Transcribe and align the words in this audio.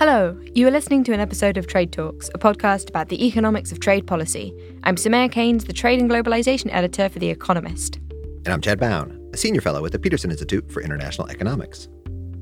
Hello, 0.00 0.34
you 0.54 0.66
are 0.66 0.70
listening 0.70 1.04
to 1.04 1.12
an 1.12 1.20
episode 1.20 1.58
of 1.58 1.66
Trade 1.66 1.92
Talks, 1.92 2.30
a 2.30 2.38
podcast 2.38 2.88
about 2.88 3.10
the 3.10 3.26
economics 3.26 3.70
of 3.70 3.80
trade 3.80 4.06
policy. 4.06 4.50
I'm 4.82 4.96
Soumaya 4.96 5.30
Keynes, 5.30 5.66
the 5.66 5.74
Trade 5.74 6.00
and 6.00 6.10
Globalization 6.10 6.72
Editor 6.72 7.10
for 7.10 7.18
The 7.18 7.28
Economist. 7.28 7.96
And 7.96 8.48
I'm 8.48 8.62
Chad 8.62 8.80
Bown, 8.80 9.20
a 9.34 9.36
senior 9.36 9.60
fellow 9.60 9.84
at 9.84 9.92
the 9.92 9.98
Peterson 9.98 10.30
Institute 10.30 10.72
for 10.72 10.80
International 10.80 11.28
Economics. 11.28 11.90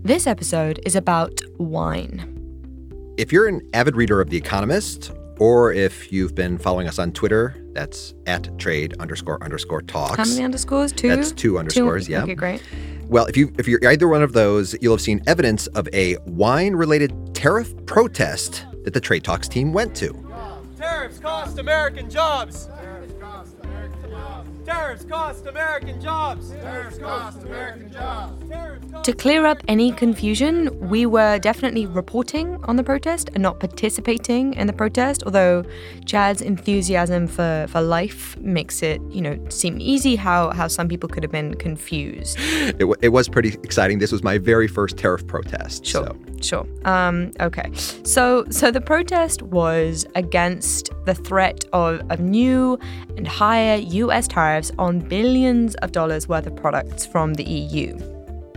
This 0.05 0.29
episode 0.29 0.79
is 0.87 0.95
about 0.95 1.41
wine. 1.57 3.17
If 3.19 3.33
you're 3.33 3.49
an 3.49 3.69
avid 3.75 3.97
reader 3.97 4.21
of 4.21 4.31
The 4.31 4.37
Economist, 4.37 5.11
or 5.41 5.73
if 5.73 6.13
you've 6.13 6.37
been 6.37 6.59
following 6.59 6.87
us 6.87 7.01
on 7.01 7.11
Twitter, 7.11 7.57
that's 7.73 8.15
at 8.27 8.57
trade 8.61 8.95
underscore 9.01 9.43
underscore 9.43 9.83
talks. 9.83 10.17
How 10.17 10.25
many 10.25 10.45
underscores? 10.45 10.93
Two? 10.93 11.09
That's 11.09 11.33
two 11.33 11.59
underscores, 11.59 12.07
two? 12.07 12.13
yeah. 12.13 12.23
Okay, 12.23 12.37
great. 12.37 12.63
Well, 13.09 13.25
if 13.27 13.37
you 13.39 13.53
if 13.59 13.67
you're 13.67 13.85
either 13.87 14.07
one 14.07 14.23
of 14.23 14.35
those, 14.35 14.77
you'll 14.83 14.93
have 14.93 15.01
seen 15.01 15.23
evidence 15.27 15.67
of 15.69 15.89
a 15.95 16.19
wine-related 16.27 17.28
tariff 17.39 17.73
protest 17.87 18.67
that 18.83 18.93
the 18.93 19.01
Trade 19.01 19.23
Talks 19.23 19.47
team 19.47 19.73
went 19.73 19.95
to. 19.95 20.13
Tariffs 20.77 21.21
cost 21.21 21.57
American 21.61 22.11
jobs. 22.11 22.67
Tariffs 22.67 23.15
cost 23.21 23.55
American 23.63 24.11
jobs. 24.11 24.65
Tariffs 24.67 25.05
cost 25.05 25.47
American 25.47 26.01
jobs. 26.01 26.51
Tariffs 26.51 26.99
cost 26.99 27.43
American 27.45 27.93
jobs. 27.93 29.05
To 29.05 29.13
clear 29.13 29.47
up 29.47 29.59
any 29.69 29.93
confusion, 29.93 30.77
we 30.89 31.07
were 31.07 31.39
definitely 31.39 31.87
reporting 31.87 32.59
on 32.65 32.75
the 32.75 32.83
protest 32.83 33.31
and 33.35 33.43
not 33.45 33.61
participating 33.61 34.55
in 34.55 34.67
the 34.67 34.73
protest, 34.73 35.23
although 35.23 35.65
Chad's 36.07 36.43
enthusiasm 36.43 37.29
for, 37.29 37.67
for 37.69 37.81
life 37.81 38.37
makes 38.41 38.83
it, 38.83 39.01
you 39.11 39.21
know, 39.23 39.39
seem 39.49 39.81
easy 39.81 40.17
how, 40.17 40.51
how 40.51 40.67
some 40.67 40.89
people 40.89 41.09
could 41.09 41.23
have 41.23 41.33
been 41.33 41.55
confused. 41.55 42.37
It, 42.41 42.81
w- 42.81 42.97
it 43.01 43.11
was 43.11 43.29
pretty 43.29 43.51
exciting. 43.63 44.01
This 44.01 44.11
was 44.11 44.25
my 44.25 44.39
very 44.39 44.67
first 44.67 44.97
tariff 44.97 45.25
protest. 45.25 45.87
Sure. 45.87 46.09
so- 46.09 46.28
Sure. 46.41 46.67
Um, 46.85 47.33
okay. 47.41 47.71
So 48.05 48.45
so 48.51 48.71
the 48.71 48.81
protest 48.81 49.43
was 49.43 50.07
against 50.15 50.91
the 51.05 51.15
threat 51.15 51.65
of, 51.73 52.01
of 52.11 52.21
new 52.21 52.79
and 53.17 53.27
higher 53.27 53.77
US 53.77 54.29
tariffs 54.29 54.71
on 54.79 55.01
billions 55.01 55.75
of 55.77 55.93
dollars 55.93 56.29
worth 56.29 56.47
of 56.47 56.57
products 56.57 57.05
from 57.07 57.35
the 57.35 57.45
EU. 57.45 57.97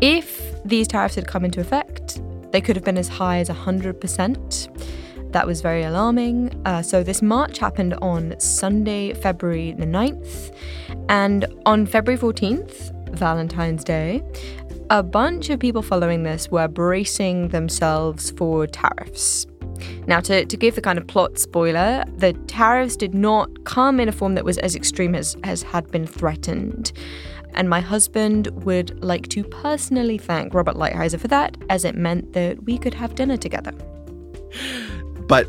If 0.01 0.41
these 0.63 0.87
tariffs 0.87 1.15
had 1.15 1.27
come 1.27 1.45
into 1.45 1.59
effect, 1.59 2.21
they 2.51 2.61
could 2.61 2.75
have 2.75 2.83
been 2.83 2.97
as 2.97 3.07
high 3.07 3.37
as 3.37 3.49
100%. 3.49 5.31
That 5.31 5.47
was 5.47 5.61
very 5.61 5.83
alarming. 5.83 6.61
Uh, 6.65 6.81
so, 6.81 7.03
this 7.03 7.21
march 7.21 7.57
happened 7.57 7.93
on 8.01 8.37
Sunday, 8.39 9.13
February 9.13 9.71
the 9.71 9.85
9th. 9.85 10.53
And 11.07 11.45
on 11.65 11.85
February 11.85 12.19
14th, 12.19 12.91
Valentine's 13.15 13.83
Day, 13.83 14.23
a 14.91 15.01
bunch 15.01 15.49
of 15.49 15.57
people 15.57 15.81
following 15.81 16.23
this 16.23 16.51
were 16.51 16.67
bracing 16.67 17.47
themselves 17.47 18.31
for 18.31 18.67
tariffs. 18.67 19.47
Now, 20.05 20.19
to, 20.19 20.43
to 20.43 20.57
give 20.57 20.75
the 20.75 20.81
kind 20.81 20.99
of 20.99 21.07
plot 21.07 21.39
spoiler, 21.39 22.03
the 22.17 22.33
tariffs 22.47 22.97
did 22.97 23.15
not 23.15 23.63
come 23.63 24.01
in 24.01 24.09
a 24.09 24.11
form 24.11 24.35
that 24.35 24.43
was 24.43 24.57
as 24.57 24.75
extreme 24.75 25.15
as, 25.15 25.37
as 25.45 25.63
had 25.63 25.89
been 25.91 26.05
threatened. 26.05 26.91
And 27.53 27.69
my 27.69 27.79
husband 27.79 28.49
would 28.65 29.01
like 29.01 29.29
to 29.29 29.45
personally 29.45 30.17
thank 30.17 30.53
Robert 30.53 30.75
Lighthizer 30.75 31.21
for 31.21 31.29
that, 31.29 31.55
as 31.69 31.85
it 31.85 31.95
meant 31.95 32.33
that 32.33 32.61
we 32.65 32.77
could 32.77 32.93
have 32.93 33.15
dinner 33.15 33.37
together. 33.37 33.71
But 35.25 35.47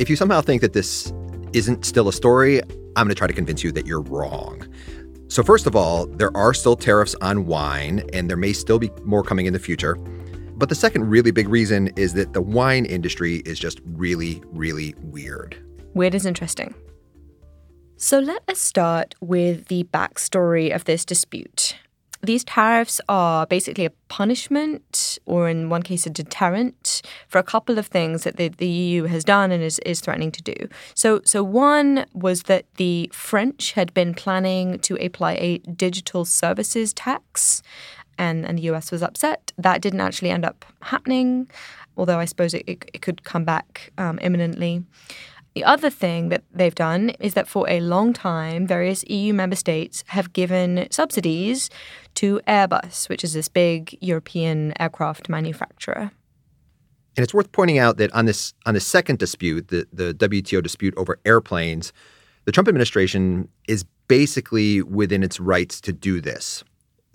if 0.00 0.10
you 0.10 0.16
somehow 0.16 0.40
think 0.40 0.62
that 0.62 0.72
this 0.72 1.12
isn't 1.52 1.84
still 1.84 2.08
a 2.08 2.12
story, 2.12 2.60
I'm 2.96 3.06
going 3.06 3.10
to 3.10 3.14
try 3.14 3.28
to 3.28 3.32
convince 3.32 3.62
you 3.62 3.70
that 3.70 3.86
you're 3.86 4.02
wrong. 4.02 4.66
So, 5.30 5.44
first 5.44 5.68
of 5.68 5.76
all, 5.76 6.06
there 6.06 6.36
are 6.36 6.52
still 6.52 6.74
tariffs 6.74 7.14
on 7.20 7.46
wine, 7.46 8.02
and 8.12 8.28
there 8.28 8.36
may 8.36 8.52
still 8.52 8.80
be 8.80 8.90
more 9.04 9.22
coming 9.22 9.46
in 9.46 9.52
the 9.52 9.60
future. 9.60 9.94
But 10.56 10.68
the 10.68 10.74
second 10.74 11.08
really 11.08 11.30
big 11.30 11.48
reason 11.48 11.86
is 11.94 12.14
that 12.14 12.32
the 12.32 12.42
wine 12.42 12.84
industry 12.84 13.36
is 13.46 13.60
just 13.60 13.80
really, 13.84 14.42
really 14.46 14.96
weird. 15.02 15.56
Weird 15.94 16.16
is 16.16 16.26
interesting. 16.26 16.74
So 17.96 18.18
let 18.18 18.42
us 18.48 18.58
start 18.58 19.14
with 19.20 19.66
the 19.66 19.84
backstory 19.84 20.74
of 20.74 20.82
this 20.82 21.04
dispute. 21.04 21.76
These 22.22 22.44
tariffs 22.44 23.00
are 23.08 23.46
basically 23.46 23.86
a 23.86 23.90
punishment, 24.08 25.18
or 25.24 25.48
in 25.48 25.70
one 25.70 25.82
case, 25.82 26.06
a 26.06 26.10
deterrent, 26.10 27.00
for 27.28 27.38
a 27.38 27.42
couple 27.42 27.78
of 27.78 27.86
things 27.86 28.24
that 28.24 28.36
the, 28.36 28.48
the 28.48 28.68
EU 28.68 29.04
has 29.04 29.24
done 29.24 29.50
and 29.50 29.62
is, 29.62 29.78
is 29.80 30.00
threatening 30.00 30.30
to 30.32 30.42
do. 30.42 30.68
So, 30.94 31.22
so, 31.24 31.42
one 31.42 32.04
was 32.12 32.42
that 32.44 32.66
the 32.76 33.10
French 33.12 33.72
had 33.72 33.94
been 33.94 34.12
planning 34.12 34.78
to 34.80 34.96
apply 35.04 35.32
a 35.34 35.58
digital 35.58 36.24
services 36.26 36.92
tax, 36.92 37.62
and, 38.18 38.44
and 38.44 38.58
the 38.58 38.62
US 38.64 38.92
was 38.92 39.02
upset. 39.02 39.52
That 39.56 39.80
didn't 39.80 40.00
actually 40.00 40.30
end 40.30 40.44
up 40.44 40.66
happening, 40.82 41.50
although 41.96 42.18
I 42.18 42.26
suppose 42.26 42.52
it, 42.52 42.64
it, 42.66 42.90
it 42.92 43.02
could 43.02 43.24
come 43.24 43.44
back 43.44 43.92
um, 43.96 44.18
imminently. 44.20 44.84
The 45.54 45.64
other 45.64 45.90
thing 45.90 46.28
that 46.28 46.44
they've 46.52 46.74
done 46.74 47.10
is 47.18 47.34
that 47.34 47.48
for 47.48 47.68
a 47.68 47.80
long 47.80 48.12
time, 48.12 48.66
various 48.66 49.04
EU 49.08 49.34
member 49.34 49.56
states 49.56 50.04
have 50.08 50.32
given 50.32 50.86
subsidies 50.90 51.70
to 52.16 52.40
Airbus, 52.46 53.08
which 53.08 53.24
is 53.24 53.32
this 53.32 53.48
big 53.48 53.98
European 54.00 54.72
aircraft 54.80 55.28
manufacturer. 55.28 56.12
And 57.16 57.24
it's 57.24 57.34
worth 57.34 57.50
pointing 57.50 57.78
out 57.78 57.96
that 57.96 58.12
on 58.14 58.26
this 58.26 58.54
on 58.64 58.74
the 58.74 58.80
second 58.80 59.18
dispute, 59.18 59.68
the, 59.68 59.86
the 59.92 60.14
WTO 60.14 60.62
dispute 60.62 60.94
over 60.96 61.18
airplanes, 61.24 61.92
the 62.44 62.52
Trump 62.52 62.68
administration 62.68 63.48
is 63.66 63.84
basically 64.06 64.82
within 64.82 65.22
its 65.22 65.40
rights 65.40 65.80
to 65.80 65.92
do 65.92 66.20
this. 66.20 66.62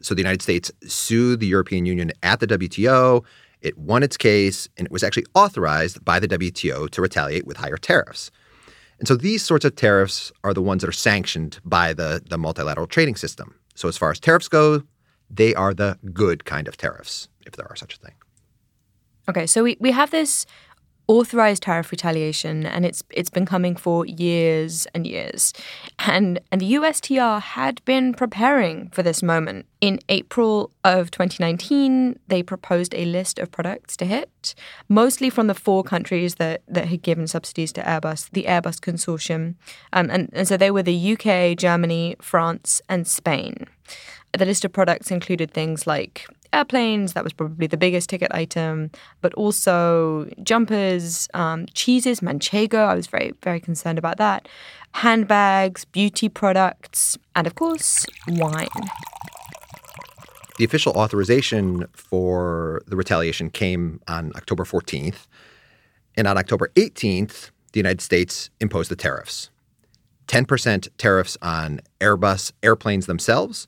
So 0.01 0.13
the 0.13 0.21
United 0.21 0.41
States 0.41 0.71
sued 0.85 1.39
the 1.39 1.47
European 1.47 1.85
Union 1.85 2.11
at 2.21 2.39
the 2.41 2.47
WTO. 2.47 3.23
It 3.61 3.77
won 3.77 4.03
its 4.03 4.17
case, 4.17 4.67
and 4.77 4.85
it 4.85 4.91
was 4.91 5.03
actually 5.03 5.25
authorized 5.33 6.03
by 6.03 6.19
the 6.19 6.27
WTO 6.27 6.89
to 6.89 7.01
retaliate 7.01 7.47
with 7.47 7.57
higher 7.57 7.77
tariffs. 7.77 8.31
And 8.99 9.07
so 9.07 9.15
these 9.15 9.43
sorts 9.43 9.65
of 9.65 9.75
tariffs 9.75 10.31
are 10.43 10.53
the 10.53 10.61
ones 10.61 10.81
that 10.81 10.89
are 10.89 10.93
sanctioned 10.93 11.59
by 11.65 11.93
the, 11.93 12.21
the 12.29 12.37
multilateral 12.37 12.87
trading 12.87 13.15
system. 13.15 13.55
So 13.75 13.87
as 13.87 13.97
far 13.97 14.11
as 14.11 14.19
tariffs 14.19 14.47
go, 14.47 14.83
they 15.29 15.53
are 15.53 15.73
the 15.73 15.99
good 16.13 16.45
kind 16.45 16.67
of 16.67 16.77
tariffs, 16.77 17.27
if 17.45 17.53
there 17.53 17.67
are 17.69 17.75
such 17.75 17.95
a 17.95 17.97
thing. 17.97 18.13
Okay, 19.27 19.47
so 19.47 19.63
we, 19.63 19.75
we 19.79 19.91
have 19.91 20.11
this 20.11 20.45
authorized 21.07 21.63
tariff 21.63 21.91
retaliation 21.91 22.65
and 22.65 22.85
it's 22.85 23.03
it's 23.09 23.29
been 23.29 23.45
coming 23.45 23.75
for 23.75 24.05
years 24.05 24.87
and 24.93 25.05
years. 25.05 25.53
And 25.99 26.39
and 26.51 26.61
the 26.61 26.73
USTR 26.73 27.41
had 27.41 27.83
been 27.85 28.13
preparing 28.13 28.89
for 28.89 29.03
this 29.03 29.21
moment. 29.21 29.65
In 29.81 29.99
April 30.09 30.71
of 30.83 31.11
2019, 31.11 32.17
they 32.27 32.41
proposed 32.41 32.93
a 32.95 33.05
list 33.05 33.37
of 33.37 33.51
products 33.51 33.95
to 33.97 34.05
hit, 34.05 34.55
mostly 34.89 35.29
from 35.29 35.47
the 35.47 35.53
four 35.53 35.83
countries 35.83 36.35
that, 36.35 36.63
that 36.67 36.87
had 36.87 37.03
given 37.03 37.27
subsidies 37.27 37.71
to 37.73 37.83
Airbus, 37.83 38.31
the 38.31 38.43
Airbus 38.43 38.79
consortium. 38.79 39.55
Um, 39.93 40.09
and, 40.09 40.29
and 40.33 40.47
so 40.47 40.57
they 40.57 40.71
were 40.71 40.81
the 40.81 41.13
UK, 41.13 41.55
Germany, 41.55 42.15
France, 42.19 42.81
and 42.89 43.07
Spain. 43.07 43.67
The 44.35 44.45
list 44.45 44.65
of 44.65 44.73
products 44.73 45.11
included 45.11 45.51
things 45.51 45.85
like 45.85 46.27
airplanes, 46.55 47.13
that 47.13 47.23
was 47.23 47.33
probably 47.33 47.67
the 47.67 47.77
biggest 47.77 48.09
ticket 48.09 48.31
item, 48.31 48.91
but 49.21 49.33
also 49.35 50.29
jumpers, 50.43 51.27
um, 51.33 51.65
cheeses, 51.73 52.21
manchego, 52.21 52.87
I 52.87 52.95
was 52.95 53.07
very, 53.07 53.33
very 53.43 53.59
concerned 53.59 53.99
about 53.99 54.17
that, 54.17 54.47
handbags, 54.93 55.85
beauty 55.85 56.29
products, 56.29 57.17
and 57.35 57.45
of 57.45 57.55
course, 57.55 58.05
wine. 58.27 58.67
The 60.57 60.63
official 60.63 60.93
authorization 60.93 61.85
for 61.91 62.81
the 62.87 62.95
retaliation 62.95 63.49
came 63.49 63.99
on 64.07 64.31
October 64.35 64.63
14th. 64.63 65.27
And 66.17 66.27
on 66.27 66.37
October 66.37 66.71
18th, 66.75 67.51
the 67.73 67.79
United 67.79 67.99
States 67.99 68.49
imposed 68.61 68.89
the 68.89 68.95
tariffs 68.95 69.49
10% 70.27 70.87
tariffs 70.97 71.37
on 71.41 71.81
Airbus 71.99 72.51
airplanes 72.63 73.05
themselves, 73.05 73.67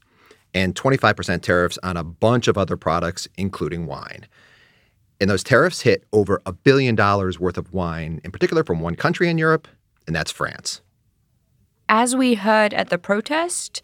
and 0.54 0.76
25% 0.76 1.42
tariffs 1.42 1.78
on 1.84 1.98
a 1.98 2.04
bunch 2.04 2.48
of 2.48 2.58
other 2.58 2.78
products, 2.78 3.28
including 3.38 3.86
wine. 3.86 4.28
And 5.20 5.30
those 5.30 5.44
tariffs 5.44 5.82
hit 5.82 6.04
over 6.14 6.42
a 6.46 6.52
billion 6.52 6.96
dollars 6.96 7.40
worth 7.40 7.58
of 7.58 7.74
wine, 7.74 8.22
in 8.24 8.32
particular 8.32 8.64
from 8.64 8.80
one 8.80 8.96
country 8.96 9.30
in 9.30 9.38
Europe, 9.38 9.68
and 10.06 10.16
that's 10.16 10.32
France. 10.32 10.82
As 11.90 12.16
we 12.16 12.36
heard 12.36 12.74
at 12.74 12.90
the 12.90 12.98
protest, 12.98 13.82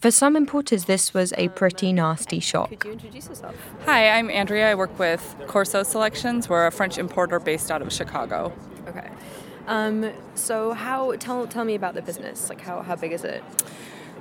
for 0.00 0.10
some 0.10 0.36
importers, 0.36 0.84
this 0.84 1.14
was 1.14 1.32
a 1.38 1.48
pretty 1.48 1.92
nasty 1.92 2.38
shock. 2.38 2.68
Could 2.68 2.84
you 2.84 2.92
introduce 2.92 3.28
yourself? 3.28 3.56
Hi, 3.86 4.10
I'm 4.10 4.30
Andrea. 4.30 4.70
I 4.70 4.74
work 4.74 4.96
with 4.98 5.34
Corso 5.46 5.82
Selections. 5.82 6.48
We're 6.48 6.66
a 6.66 6.70
French 6.70 6.98
importer 6.98 7.40
based 7.40 7.70
out 7.70 7.80
of 7.80 7.92
Chicago. 7.92 8.52
Okay. 8.86 9.08
Um, 9.66 10.12
so 10.34 10.74
how 10.74 11.16
tell 11.16 11.46
tell 11.46 11.64
me 11.64 11.74
about 11.74 11.94
the 11.94 12.02
business. 12.02 12.50
Like 12.50 12.60
how, 12.60 12.82
how 12.82 12.94
big 12.94 13.12
is 13.12 13.24
it? 13.24 13.42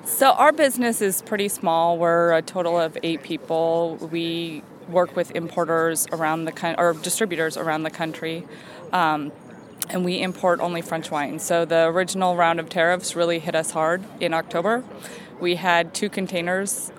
So 0.06 0.32
our 0.34 0.52
business 0.52 1.02
is 1.02 1.24
pretty 1.24 1.48
small. 1.48 1.98
We're 1.98 2.34
a 2.34 2.42
total 2.42 2.80
of 2.80 2.96
eight 3.02 3.24
people. 3.24 3.98
We 4.12 4.62
work 4.88 5.16
with 5.16 5.32
importers 5.32 6.08
around 6.12 6.46
the 6.46 6.52
country 6.52 6.84
or 6.84 6.94
distributors 6.94 7.58
around 7.58 7.84
the 7.84 7.90
country. 7.90 8.46
Um, 8.94 9.32
and 9.90 10.06
we 10.06 10.22
import 10.22 10.60
only 10.60 10.82
French 10.82 11.10
wine. 11.10 11.40
So 11.40 11.66
the 11.66 11.86
original 11.86 12.36
round 12.36 12.60
of 12.60 12.70
tariffs 12.70 13.16
really 13.16 13.40
hit 13.40 13.56
us 13.56 13.72
hard 13.72 14.04
in 14.20 14.34
October. 14.34 14.84
We 15.40 15.56
had 15.56 15.94
two 15.94 16.10
containers 16.10 16.92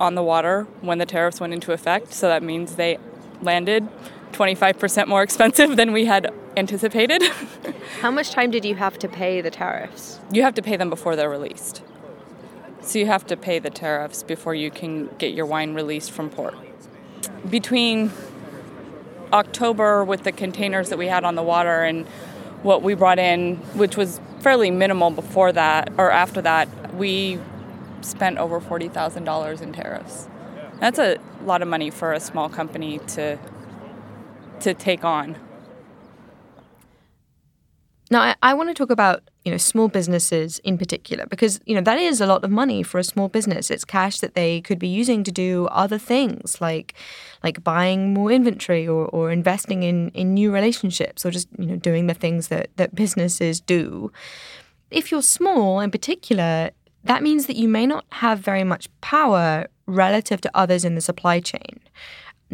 on 0.00 0.14
the 0.14 0.22
water 0.22 0.66
when 0.80 0.98
the 0.98 1.06
tariffs 1.06 1.40
went 1.40 1.52
into 1.52 1.72
effect, 1.72 2.12
so 2.12 2.28
that 2.28 2.42
means 2.42 2.76
they 2.76 2.98
landed 3.40 3.88
25% 4.32 5.06
more 5.06 5.22
expensive 5.22 5.76
than 5.76 5.92
we 5.92 6.06
had 6.06 6.32
anticipated. 6.56 7.22
How 8.00 8.10
much 8.10 8.30
time 8.30 8.50
did 8.50 8.64
you 8.64 8.74
have 8.74 8.98
to 9.00 9.08
pay 9.08 9.40
the 9.40 9.50
tariffs? 9.50 10.18
you 10.32 10.42
have 10.42 10.54
to 10.54 10.62
pay 10.62 10.76
them 10.76 10.90
before 10.90 11.14
they're 11.14 11.30
released. 11.30 11.82
So 12.84 12.98
you 12.98 13.06
have 13.06 13.26
to 13.28 13.36
pay 13.36 13.58
the 13.58 13.70
tariffs 13.70 14.22
before 14.22 14.54
you 14.54 14.70
can 14.70 15.08
get 15.16 15.32
your 15.32 15.46
wine 15.46 15.74
released 15.74 16.10
from 16.10 16.28
port. 16.28 16.54
Between 17.48 18.12
October 19.32 20.04
with 20.04 20.24
the 20.24 20.32
containers 20.32 20.90
that 20.90 20.98
we 20.98 21.06
had 21.06 21.24
on 21.24 21.34
the 21.34 21.42
water 21.42 21.82
and 21.82 22.06
what 22.62 22.82
we 22.82 22.94
brought 22.94 23.18
in, 23.18 23.56
which 23.74 23.96
was 23.96 24.20
fairly 24.40 24.70
minimal 24.70 25.10
before 25.10 25.50
that 25.52 25.92
or 25.96 26.10
after 26.10 26.42
that, 26.42 26.94
we 26.94 27.38
spent 28.02 28.36
over 28.36 28.60
$40,000 28.60 29.62
in 29.62 29.72
tariffs. 29.72 30.28
That's 30.78 30.98
a 30.98 31.16
lot 31.42 31.62
of 31.62 31.68
money 31.68 31.88
for 31.88 32.12
a 32.12 32.20
small 32.20 32.48
company 32.50 32.98
to 32.98 33.38
to 34.60 34.72
take 34.72 35.04
on. 35.04 35.36
Now, 38.10 38.20
I, 38.20 38.34
I 38.42 38.54
want 38.54 38.68
to 38.68 38.74
talk 38.74 38.90
about 38.90 39.22
you 39.44 39.50
know 39.50 39.58
small 39.58 39.88
businesses 39.88 40.58
in 40.60 40.78
particular 40.78 41.26
because 41.26 41.60
you 41.66 41.74
know 41.74 41.80
that 41.82 41.98
is 41.98 42.20
a 42.20 42.26
lot 42.26 42.44
of 42.44 42.50
money 42.50 42.82
for 42.82 42.98
a 42.98 43.04
small 43.04 43.28
business. 43.28 43.70
It's 43.70 43.84
cash 43.84 44.18
that 44.20 44.34
they 44.34 44.60
could 44.60 44.78
be 44.78 44.88
using 44.88 45.24
to 45.24 45.32
do 45.32 45.66
other 45.66 45.98
things 45.98 46.60
like 46.60 46.94
like 47.42 47.62
buying 47.64 48.14
more 48.14 48.30
inventory 48.30 48.86
or, 48.86 49.06
or 49.06 49.30
investing 49.30 49.82
in 49.82 50.10
in 50.10 50.34
new 50.34 50.52
relationships 50.52 51.24
or 51.24 51.30
just 51.30 51.48
you 51.58 51.66
know 51.66 51.76
doing 51.76 52.06
the 52.06 52.14
things 52.14 52.48
that 52.48 52.70
that 52.76 52.94
businesses 52.94 53.60
do. 53.60 54.12
If 54.90 55.10
you're 55.10 55.22
small 55.22 55.80
in 55.80 55.90
particular, 55.90 56.70
that 57.04 57.22
means 57.22 57.46
that 57.46 57.56
you 57.56 57.68
may 57.68 57.86
not 57.86 58.04
have 58.12 58.38
very 58.38 58.64
much 58.64 58.88
power 59.00 59.66
relative 59.86 60.40
to 60.42 60.50
others 60.54 60.84
in 60.84 60.94
the 60.94 61.00
supply 61.00 61.40
chain 61.40 61.80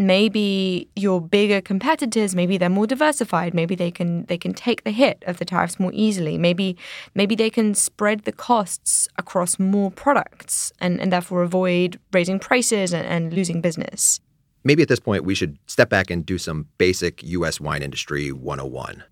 maybe 0.07 0.89
your 0.97 1.21
bigger 1.21 1.61
competitors 1.61 2.35
maybe 2.35 2.57
they're 2.59 2.69
more 2.69 2.87
diversified 2.87 3.55
maybe 3.55 3.75
they 3.75 3.91
can 3.91 4.25
they 4.27 4.39
can 4.39 4.53
take 4.53 4.85
the 4.85 4.91
hit 4.91 5.23
of 5.27 5.39
the 5.39 5.45
tariffs 5.45 5.79
more 5.79 5.93
easily 5.95 6.39
maybe 6.39 6.77
maybe 7.15 7.35
they 7.35 7.51
can 7.51 7.75
spread 7.75 8.21
the 8.25 8.33
costs 8.33 9.09
across 9.17 9.59
more 9.59 9.91
products 9.91 10.73
and, 10.81 11.01
and 11.01 11.13
therefore 11.13 11.43
avoid 11.43 11.99
raising 12.13 12.39
prices 12.39 12.93
and, 12.93 13.07
and 13.07 13.33
losing 13.33 13.61
business 13.61 14.21
Maybe 14.63 14.83
at 14.83 14.89
this 14.89 15.01
point 15.01 15.25
we 15.25 15.35
should 15.35 15.59
step 15.67 15.89
back 15.89 16.11
and 16.11 16.25
do 16.25 16.37
some 16.37 16.67
basic 16.77 17.23
US 17.23 17.61
wine 17.61 17.83
industry 17.83 18.31
101. 18.31 19.03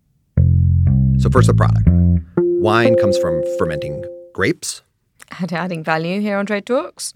So 1.19 1.31
first 1.31 1.46
the 1.46 1.55
product. 1.55 1.88
Wine 2.37 2.96
comes 2.96 3.17
from 3.17 3.43
fermenting 3.58 4.05
grapes 4.34 4.82
and 5.41 5.52
adding 5.52 5.84
value 5.84 6.20
here 6.20 6.37
on 6.37 6.46
trade 6.46 6.67
talks 6.67 7.12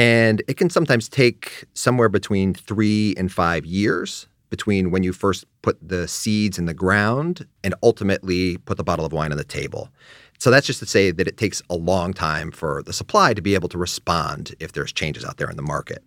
And 0.00 0.42
it 0.48 0.56
can 0.56 0.70
sometimes 0.70 1.10
take 1.10 1.66
somewhere 1.74 2.08
between 2.08 2.54
three 2.54 3.14
and 3.18 3.30
five 3.30 3.66
years 3.66 4.28
between 4.48 4.90
when 4.90 5.02
you 5.02 5.12
first 5.12 5.44
put 5.60 5.76
the 5.86 6.08
seeds 6.08 6.58
in 6.58 6.64
the 6.64 6.72
ground 6.72 7.46
and 7.62 7.74
ultimately 7.82 8.56
put 8.56 8.78
the 8.78 8.82
bottle 8.82 9.04
of 9.04 9.12
wine 9.12 9.30
on 9.30 9.36
the 9.36 9.44
table. 9.44 9.90
So 10.38 10.50
that's 10.50 10.66
just 10.66 10.78
to 10.78 10.86
say 10.86 11.10
that 11.10 11.28
it 11.28 11.36
takes 11.36 11.60
a 11.68 11.76
long 11.76 12.14
time 12.14 12.50
for 12.50 12.82
the 12.82 12.94
supply 12.94 13.34
to 13.34 13.42
be 13.42 13.54
able 13.54 13.68
to 13.68 13.76
respond 13.76 14.54
if 14.58 14.72
there's 14.72 14.90
changes 14.90 15.22
out 15.22 15.36
there 15.36 15.50
in 15.50 15.56
the 15.56 15.62
market. 15.62 16.02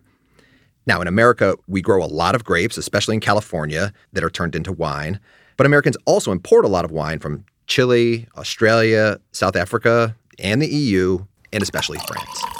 Now, 0.88 1.00
in 1.00 1.06
America, 1.06 1.54
we 1.68 1.80
grow 1.80 2.02
a 2.02 2.06
lot 2.06 2.34
of 2.34 2.44
grapes, 2.44 2.76
especially 2.76 3.14
in 3.14 3.20
California, 3.20 3.92
that 4.12 4.24
are 4.24 4.28
turned 4.28 4.56
into 4.56 4.72
wine. 4.72 5.20
But 5.56 5.66
Americans 5.66 5.96
also 6.04 6.32
import 6.32 6.64
a 6.64 6.68
lot 6.68 6.84
of 6.84 6.90
wine 6.90 7.20
from 7.20 7.44
Chile, 7.68 8.26
Australia, 8.36 9.20
South 9.30 9.54
Africa, 9.54 10.16
and 10.40 10.60
the 10.60 10.66
EU, 10.66 11.24
and 11.52 11.62
especially 11.62 11.98
France. 12.08 12.53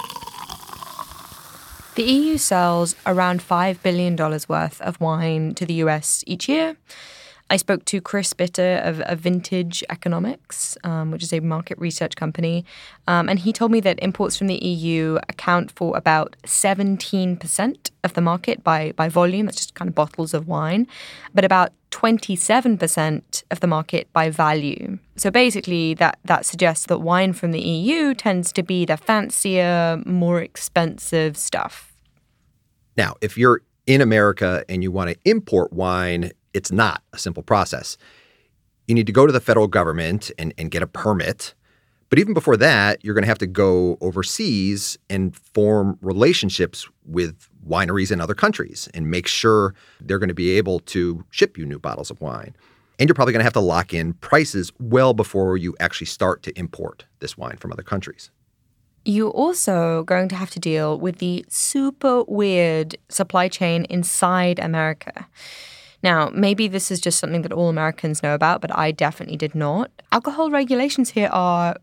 The 1.95 2.03
EU 2.03 2.37
sells 2.37 2.93
around 3.05 3.39
$5 3.39 3.81
billion 3.81 4.17
worth 4.17 4.81
of 4.81 4.99
wine 4.99 5.55
to 5.55 5.65
the 5.65 5.75
US 5.75 6.25
each 6.27 6.49
year. 6.49 6.75
I 7.49 7.57
spoke 7.57 7.85
to 7.85 8.01
Chris 8.01 8.33
Bitter 8.33 8.81
of, 8.83 9.01
of 9.01 9.19
Vintage 9.19 9.83
Economics, 9.89 10.77
um, 10.83 11.11
which 11.11 11.21
is 11.21 11.31
a 11.31 11.41
market 11.41 11.77
research 11.77 12.15
company, 12.15 12.65
um, 13.07 13.29
and 13.29 13.37
he 13.37 13.53
told 13.53 13.71
me 13.71 13.79
that 13.81 13.99
imports 13.99 14.35
from 14.35 14.47
the 14.47 14.55
EU 14.55 15.19
account 15.29 15.71
for 15.71 15.95
about 15.95 16.35
17% 16.43 17.91
of 18.03 18.13
the 18.13 18.21
market 18.21 18.63
by, 18.63 18.93
by 18.93 19.09
volume, 19.09 19.45
that's 19.45 19.57
just 19.57 19.75
kind 19.75 19.87
of 19.87 19.93
bottles 19.93 20.33
of 20.33 20.47
wine, 20.47 20.87
but 21.35 21.45
about 21.45 21.71
27% 21.91 23.43
of 23.51 23.59
the 23.59 23.67
market 23.67 24.11
by 24.11 24.29
value. 24.31 24.97
So 25.15 25.29
basically, 25.29 25.93
that, 25.93 26.17
that 26.25 26.45
suggests 26.45 26.87
that 26.87 26.97
wine 26.97 27.31
from 27.33 27.51
the 27.51 27.61
EU 27.61 28.15
tends 28.15 28.51
to 28.53 28.63
be 28.63 28.85
the 28.85 28.97
fancier, 28.97 30.01
more 30.03 30.41
expensive 30.41 31.37
stuff. 31.37 31.93
Now, 32.97 33.15
if 33.21 33.37
you're 33.37 33.61
in 33.85 34.01
America 34.01 34.65
and 34.67 34.81
you 34.81 34.91
want 34.91 35.11
to 35.11 35.17
import 35.25 35.71
wine, 35.71 36.31
it's 36.55 36.71
not 36.71 37.03
a 37.13 37.17
simple 37.17 37.43
process. 37.43 37.97
You 38.87 38.95
need 38.95 39.07
to 39.07 39.13
go 39.13 39.27
to 39.27 39.33
the 39.33 39.41
federal 39.41 39.67
government 39.67 40.31
and, 40.39 40.53
and 40.57 40.71
get 40.71 40.81
a 40.81 40.87
permit. 40.87 41.53
But 42.09 42.19
even 42.19 42.33
before 42.33 42.55
that, 42.57 43.03
you're 43.03 43.13
going 43.13 43.23
to 43.23 43.27
have 43.27 43.39
to 43.39 43.47
go 43.47 43.97
overseas 43.99 44.97
and 45.09 45.35
form 45.35 45.97
relationships 46.01 46.87
with 47.03 47.49
wineries 47.67 48.11
in 48.11 48.21
other 48.21 48.35
countries 48.35 48.87
and 48.93 49.11
make 49.11 49.27
sure 49.27 49.73
they're 49.99 50.19
going 50.19 50.29
to 50.29 50.35
be 50.35 50.51
able 50.51 50.79
to 50.79 51.25
ship 51.29 51.57
you 51.57 51.65
new 51.65 51.79
bottles 51.79 52.09
of 52.09 52.21
wine. 52.21 52.55
And 52.99 53.09
you're 53.09 53.15
probably 53.15 53.33
going 53.33 53.41
to 53.41 53.45
have 53.45 53.53
to 53.53 53.59
lock 53.59 53.93
in 53.93 54.13
prices 54.13 54.71
well 54.79 55.13
before 55.13 55.57
you 55.57 55.75
actually 55.79 56.07
start 56.07 56.43
to 56.43 56.57
import 56.57 57.05
this 57.19 57.37
wine 57.37 57.57
from 57.57 57.73
other 57.73 57.83
countries. 57.83 58.31
You're 59.03 59.31
also 59.31 60.03
going 60.03 60.29
to 60.29 60.35
have 60.35 60.51
to 60.51 60.59
deal 60.59 60.97
with 60.97 61.17
the 61.17 61.43
super 61.49 62.23
weird 62.23 62.97
supply 63.09 63.49
chain 63.49 63.85
inside 63.85 64.59
America. 64.59 65.27
Now, 66.05 66.29
maybe 66.35 66.67
this 66.67 66.91
is 66.91 67.01
just 67.01 67.17
something 67.17 67.41
that 67.41 67.51
all 67.51 67.67
Americans 67.67 68.21
know 68.21 68.35
about, 68.35 68.61
but 68.61 68.69
I 68.77 68.91
definitely 68.91 69.37
did 69.37 69.55
not. 69.55 69.89
Alcohol 70.11 70.51
regulations 70.51 71.09
here 71.09 71.29
are 71.31 71.77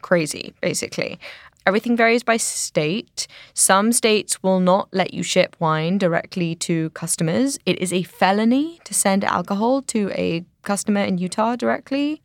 crazy, 0.00 0.54
basically. 0.62 1.18
Everything 1.66 1.94
varies 1.94 2.22
by 2.22 2.38
state. 2.38 3.26
Some 3.52 3.92
states 3.92 4.42
will 4.42 4.60
not 4.60 4.88
let 4.92 5.12
you 5.12 5.22
ship 5.22 5.56
wine 5.58 5.98
directly 5.98 6.54
to 6.54 6.88
customers. 6.90 7.58
It 7.66 7.78
is 7.78 7.92
a 7.92 8.02
felony 8.04 8.80
to 8.84 8.94
send 8.94 9.24
alcohol 9.24 9.82
to 9.82 10.10
a 10.12 10.46
customer 10.62 11.02
in 11.02 11.18
Utah 11.18 11.54
directly. 11.54 12.22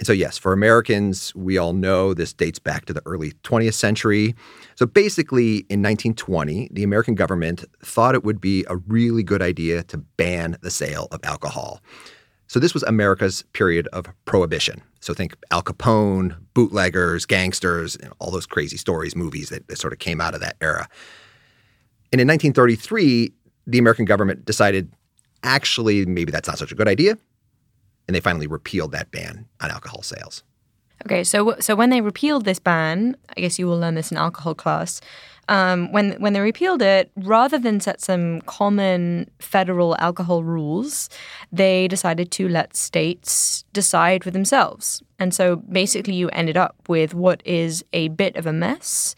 And 0.00 0.06
so, 0.06 0.14
yes, 0.14 0.38
for 0.38 0.54
Americans, 0.54 1.34
we 1.34 1.58
all 1.58 1.74
know 1.74 2.14
this 2.14 2.32
dates 2.32 2.58
back 2.58 2.86
to 2.86 2.94
the 2.94 3.02
early 3.04 3.32
20th 3.44 3.74
century. 3.74 4.34
So, 4.74 4.86
basically, 4.86 5.58
in 5.68 5.82
1920, 5.82 6.70
the 6.72 6.82
American 6.82 7.14
government 7.14 7.66
thought 7.84 8.14
it 8.14 8.24
would 8.24 8.40
be 8.40 8.64
a 8.70 8.76
really 8.76 9.22
good 9.22 9.42
idea 9.42 9.82
to 9.84 9.98
ban 9.98 10.56
the 10.62 10.70
sale 10.70 11.06
of 11.12 11.20
alcohol. 11.22 11.82
So, 12.46 12.58
this 12.58 12.72
was 12.72 12.82
America's 12.84 13.42
period 13.52 13.88
of 13.88 14.06
prohibition. 14.24 14.80
So, 15.00 15.12
think 15.12 15.36
Al 15.50 15.62
Capone, 15.62 16.34
bootleggers, 16.54 17.26
gangsters, 17.26 17.94
and 17.96 18.10
all 18.20 18.30
those 18.30 18.46
crazy 18.46 18.78
stories, 18.78 19.14
movies 19.14 19.50
that, 19.50 19.68
that 19.68 19.76
sort 19.76 19.92
of 19.92 19.98
came 19.98 20.18
out 20.18 20.32
of 20.32 20.40
that 20.40 20.56
era. 20.62 20.88
And 22.10 22.22
in 22.22 22.26
1933, 22.26 23.34
the 23.66 23.78
American 23.78 24.06
government 24.06 24.46
decided 24.46 24.90
actually, 25.42 26.06
maybe 26.06 26.32
that's 26.32 26.48
not 26.48 26.56
such 26.56 26.72
a 26.72 26.74
good 26.74 26.88
idea 26.88 27.18
and 28.10 28.14
they 28.16 28.20
finally 28.20 28.48
repealed 28.48 28.90
that 28.90 29.12
ban 29.12 29.46
on 29.60 29.70
alcohol 29.70 30.02
sales. 30.02 30.42
Okay, 31.06 31.22
so 31.22 31.54
so 31.60 31.76
when 31.76 31.90
they 31.90 32.00
repealed 32.00 32.44
this 32.44 32.58
ban, 32.58 33.16
I 33.36 33.40
guess 33.40 33.56
you 33.56 33.68
will 33.68 33.78
learn 33.78 33.94
this 33.94 34.10
in 34.10 34.16
alcohol 34.16 34.56
class. 34.56 35.00
Um, 35.48 35.92
when 35.92 36.20
when 36.20 36.32
they 36.32 36.40
repealed 36.40 36.82
it, 36.82 37.12
rather 37.14 37.56
than 37.56 37.78
set 37.78 38.00
some 38.00 38.40
common 38.42 39.30
federal 39.38 39.96
alcohol 39.98 40.42
rules, 40.42 41.08
they 41.52 41.86
decided 41.86 42.32
to 42.32 42.48
let 42.48 42.74
states 42.74 43.64
decide 43.72 44.24
for 44.24 44.32
themselves. 44.32 45.04
And 45.20 45.32
so 45.32 45.54
basically, 45.54 46.14
you 46.14 46.30
ended 46.30 46.56
up 46.56 46.74
with 46.88 47.14
what 47.14 47.42
is 47.46 47.84
a 47.92 48.08
bit 48.08 48.34
of 48.34 48.44
a 48.44 48.52
mess. 48.52 49.14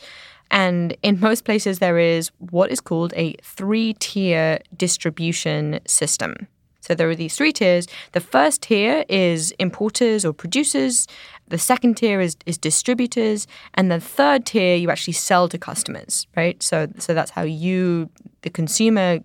And 0.51 0.95
in 1.03 1.19
most 1.29 1.47
places, 1.47 1.79
there 1.79 1.97
is 1.97 2.31
what 2.51 2.71
is 2.71 2.83
called 2.83 3.15
a 3.17 3.37
three 3.43 3.95
tier 3.95 4.59
distribution 4.77 5.81
system. 5.87 6.47
So 6.83 6.95
there 6.95 7.09
are 7.09 7.15
these 7.15 7.37
three 7.37 7.53
tiers. 7.53 7.87
The 8.13 8.21
first 8.21 8.63
tier 8.63 9.05
is 9.09 9.53
importers 9.59 10.25
or 10.25 10.33
producers. 10.33 11.07
The 11.49 11.59
second 11.59 11.97
tier 11.97 12.21
is, 12.21 12.37
is 12.45 12.59
distributors, 12.59 13.47
and 13.75 13.91
the 13.91 14.01
third 14.01 14.47
tier 14.47 14.77
you 14.77 14.91
actually 14.91 15.15
sell 15.15 15.49
to 15.49 15.59
customers, 15.59 16.27
right? 16.37 16.63
So 16.63 16.89
so 16.99 17.15
that's 17.15 17.31
how 17.31 17.43
you, 17.43 18.11
the 18.43 18.51
consumer, 18.51 19.21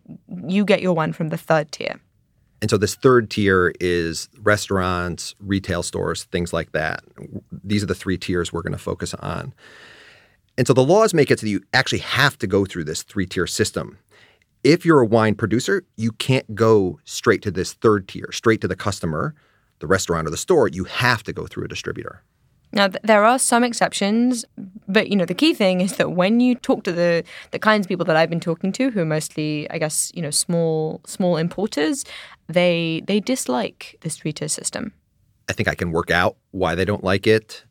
you 0.47 0.63
get 0.65 0.81
your 0.81 0.93
wine 0.93 1.13
from 1.13 1.29
the 1.29 1.37
third 1.37 1.71
tier. 1.71 1.99
And 2.61 2.69
so 2.69 2.77
this 2.77 2.95
third 2.95 3.29
tier 3.29 3.73
is 3.79 4.29
restaurants, 4.41 5.35
retail 5.39 5.83
stores, 5.83 6.23
things 6.25 6.53
like 6.53 6.71
that. 6.71 7.03
These 7.63 7.83
are 7.83 7.87
the 7.87 7.95
three 7.95 8.17
tiers 8.17 8.51
we're 8.51 8.63
going 8.63 8.71
to 8.71 8.79
focus 8.79 9.13
on. 9.15 9.53
And 10.57 10.65
so 10.65 10.73
the 10.73 10.83
laws 10.83 11.13
make 11.13 11.29
it 11.29 11.39
so 11.39 11.45
that 11.45 11.51
you 11.51 11.61
actually 11.73 11.99
have 11.99 12.37
to 12.39 12.47
go 12.47 12.65
through 12.65 12.85
this 12.85 13.03
three 13.03 13.27
tier 13.27 13.45
system 13.45 13.99
if 14.63 14.85
you're 14.85 14.99
a 14.99 15.05
wine 15.05 15.35
producer, 15.35 15.83
you 15.95 16.11
can't 16.11 16.55
go 16.55 16.99
straight 17.05 17.41
to 17.43 17.51
this 17.51 17.73
third 17.73 18.07
tier, 18.07 18.31
straight 18.31 18.61
to 18.61 18.67
the 18.67 18.75
customer, 18.75 19.35
the 19.79 19.87
restaurant 19.87 20.27
or 20.27 20.31
the 20.31 20.37
store. 20.37 20.67
You 20.67 20.85
have 20.85 21.23
to 21.23 21.33
go 21.33 21.47
through 21.47 21.65
a 21.65 21.67
distributor. 21.67 22.23
Now, 22.73 22.87
th- 22.87 23.01
there 23.03 23.23
are 23.23 23.39
some 23.39 23.63
exceptions, 23.63 24.45
but 24.87 25.07
you 25.09 25.15
know 25.15 25.25
the 25.25 25.33
key 25.33 25.53
thing 25.53 25.79
is 25.81 25.95
that 25.95 26.11
when 26.11 26.39
you 26.39 26.55
talk 26.55 26.83
to 26.83 26.91
the 26.91 27.23
the 27.51 27.59
kinds 27.59 27.85
of 27.85 27.89
people 27.89 28.05
that 28.05 28.17
I've 28.17 28.29
been 28.29 28.41
talking 28.41 28.71
to, 28.73 28.91
who 28.91 29.01
are 29.01 29.05
mostly, 29.05 29.69
I 29.71 29.77
guess, 29.77 30.11
you 30.13 30.21
know, 30.21 30.31
small 30.31 31.01
small 31.05 31.37
importers, 31.37 32.03
they 32.47 33.03
they 33.07 33.19
dislike 33.19 33.97
this 34.01 34.17
three 34.17 34.33
tier 34.33 34.49
system. 34.49 34.93
I 35.49 35.53
think 35.53 35.69
I 35.69 35.75
can 35.75 35.91
work 35.91 36.11
out 36.11 36.35
why 36.51 36.75
they 36.75 36.83
don't 36.83 37.03
like 37.03 37.25
it. 37.25 37.63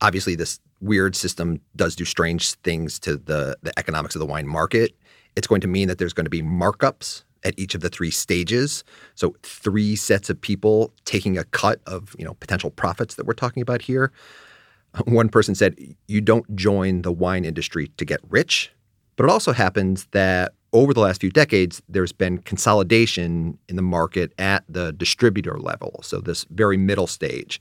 Obviously, 0.00 0.34
this 0.34 0.58
weird 0.80 1.16
system 1.16 1.60
does 1.76 1.94
do 1.94 2.04
strange 2.06 2.54
things 2.54 2.98
to 3.00 3.16
the 3.16 3.58
the 3.62 3.78
economics 3.78 4.14
of 4.14 4.20
the 4.20 4.26
wine 4.26 4.46
market. 4.46 4.96
It's 5.36 5.46
going 5.46 5.60
to 5.62 5.68
mean 5.68 5.88
that 5.88 5.98
there's 5.98 6.12
going 6.12 6.26
to 6.26 6.30
be 6.30 6.42
markups 6.42 7.24
at 7.44 7.58
each 7.58 7.74
of 7.74 7.80
the 7.80 7.90
three 7.90 8.10
stages. 8.10 8.84
So 9.14 9.34
three 9.42 9.96
sets 9.96 10.30
of 10.30 10.40
people 10.40 10.92
taking 11.04 11.36
a 11.36 11.44
cut 11.44 11.80
of, 11.86 12.16
you 12.18 12.24
know, 12.24 12.34
potential 12.34 12.70
profits 12.70 13.16
that 13.16 13.26
we're 13.26 13.34
talking 13.34 13.62
about 13.62 13.82
here. 13.82 14.12
One 15.04 15.28
person 15.28 15.54
said, 15.54 15.76
"You 16.08 16.20
don't 16.20 16.56
join 16.56 17.02
the 17.02 17.12
wine 17.12 17.44
industry 17.44 17.88
to 17.96 18.04
get 18.04 18.20
rich." 18.28 18.70
But 19.16 19.24
it 19.24 19.30
also 19.30 19.52
happens 19.52 20.06
that 20.12 20.54
over 20.72 20.92
the 20.92 21.00
last 21.00 21.20
few 21.20 21.30
decades, 21.30 21.80
there's 21.88 22.12
been 22.12 22.38
consolidation 22.38 23.58
in 23.68 23.76
the 23.76 23.82
market 23.82 24.32
at 24.38 24.64
the 24.68 24.92
distributor 24.92 25.56
level, 25.58 26.00
so 26.02 26.20
this 26.20 26.44
very 26.50 26.76
middle 26.76 27.06
stage. 27.06 27.60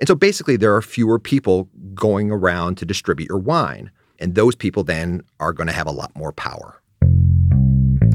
And 0.00 0.08
so 0.08 0.16
basically, 0.16 0.56
there 0.56 0.74
are 0.74 0.82
fewer 0.82 1.20
people 1.20 1.68
going 1.94 2.32
around 2.32 2.76
to 2.78 2.84
distribute 2.84 3.28
your 3.28 3.38
wine. 3.38 3.90
And 4.18 4.34
those 4.34 4.54
people 4.54 4.82
then 4.84 5.22
are 5.40 5.52
going 5.52 5.66
to 5.66 5.72
have 5.72 5.86
a 5.86 5.92
lot 5.92 6.14
more 6.16 6.32
power. 6.32 6.80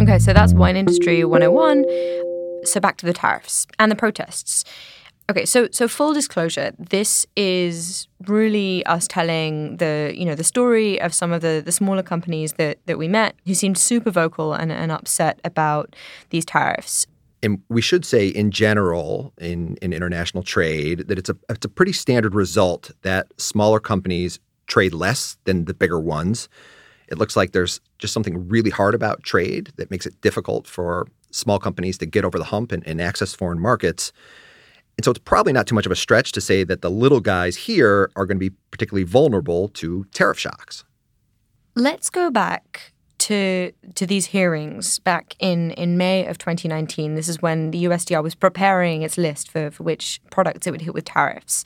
Okay, 0.01 0.19
so 0.19 0.33
that's 0.33 0.53
wine 0.53 0.75
industry 0.75 1.23
101. 1.25 1.85
So 2.63 2.79
back 2.79 2.97
to 2.97 3.05
the 3.05 3.13
tariffs 3.13 3.67
and 3.77 3.91
the 3.91 3.95
protests. 3.95 4.63
Okay, 5.29 5.45
so 5.45 5.67
so 5.71 5.87
full 5.87 6.13
disclosure, 6.13 6.71
this 6.79 7.25
is 7.35 8.07
really 8.25 8.83
us 8.85 9.07
telling 9.07 9.77
the 9.77 10.11
you 10.15 10.25
know 10.25 10.35
the 10.35 10.43
story 10.43 10.99
of 11.01 11.13
some 11.13 11.31
of 11.31 11.41
the 11.41 11.61
the 11.63 11.71
smaller 11.71 12.01
companies 12.01 12.53
that 12.53 12.79
that 12.87 12.97
we 12.97 13.07
met 13.07 13.35
who 13.45 13.53
seemed 13.53 13.77
super 13.77 14.09
vocal 14.09 14.53
and, 14.53 14.71
and 14.71 14.91
upset 14.91 15.39
about 15.43 15.95
these 16.31 16.45
tariffs. 16.45 17.05
And 17.41 17.61
we 17.69 17.81
should 17.81 18.03
say, 18.03 18.27
in 18.27 18.51
general, 18.51 19.33
in, 19.39 19.77
in 19.81 19.93
international 19.93 20.43
trade, 20.43 21.07
that 21.07 21.17
it's 21.17 21.29
a 21.29 21.37
it's 21.49 21.65
a 21.65 21.69
pretty 21.69 21.93
standard 21.93 22.33
result 22.33 22.91
that 23.03 23.27
smaller 23.37 23.79
companies 23.79 24.39
trade 24.67 24.93
less 24.93 25.37
than 25.45 25.65
the 25.65 25.73
bigger 25.73 25.99
ones. 25.99 26.49
It 27.09 27.17
looks 27.17 27.35
like 27.35 27.51
there's 27.51 27.81
just 27.97 28.13
something 28.13 28.47
really 28.47 28.69
hard 28.69 28.95
about 28.95 29.23
trade 29.23 29.71
that 29.77 29.91
makes 29.91 30.05
it 30.05 30.19
difficult 30.21 30.67
for 30.67 31.07
small 31.31 31.59
companies 31.59 31.97
to 31.99 32.05
get 32.05 32.25
over 32.25 32.37
the 32.37 32.45
hump 32.45 32.71
and, 32.71 32.85
and 32.87 33.01
access 33.01 33.33
foreign 33.33 33.59
markets. 33.59 34.11
And 34.97 35.05
so 35.05 35.11
it's 35.11 35.19
probably 35.19 35.53
not 35.53 35.67
too 35.67 35.75
much 35.75 35.85
of 35.85 35.91
a 35.91 35.95
stretch 35.95 36.31
to 36.33 36.41
say 36.41 36.63
that 36.63 36.81
the 36.81 36.91
little 36.91 37.19
guys 37.19 37.55
here 37.55 38.11
are 38.15 38.25
going 38.25 38.37
to 38.37 38.49
be 38.49 38.55
particularly 38.71 39.05
vulnerable 39.05 39.69
to 39.69 40.05
tariff 40.13 40.37
shocks. 40.37 40.83
Let's 41.75 42.09
go 42.09 42.29
back 42.29 42.93
to 43.19 43.71
to 43.95 44.05
these 44.05 44.27
hearings 44.27 44.99
back 44.99 45.35
in, 45.39 45.71
in 45.71 45.97
May 45.97 46.25
of 46.25 46.37
2019. 46.37 47.15
This 47.15 47.27
is 47.27 47.41
when 47.41 47.71
the 47.71 47.85
USTR 47.85 48.23
was 48.23 48.35
preparing 48.35 49.01
its 49.01 49.17
list 49.17 49.51
for, 49.51 49.71
for 49.71 49.83
which 49.83 50.19
products 50.31 50.67
it 50.67 50.71
would 50.71 50.81
hit 50.81 50.93
with 50.93 51.05
tariffs. 51.05 51.63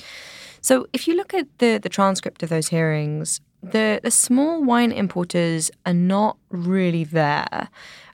So 0.62 0.88
if 0.94 1.08
you 1.08 1.16
look 1.16 1.34
at 1.34 1.48
the, 1.60 1.78
the 1.78 1.90
transcript 1.90 2.44
of 2.44 2.50
those 2.50 2.70
hearings, 2.70 3.42
the, 3.64 4.02
the 4.04 4.12
small 4.12 4.64
wine 4.64 4.92
importers 4.92 5.72
are 5.86 5.94
not 5.94 6.38
really 6.50 7.04
there. 7.04 7.70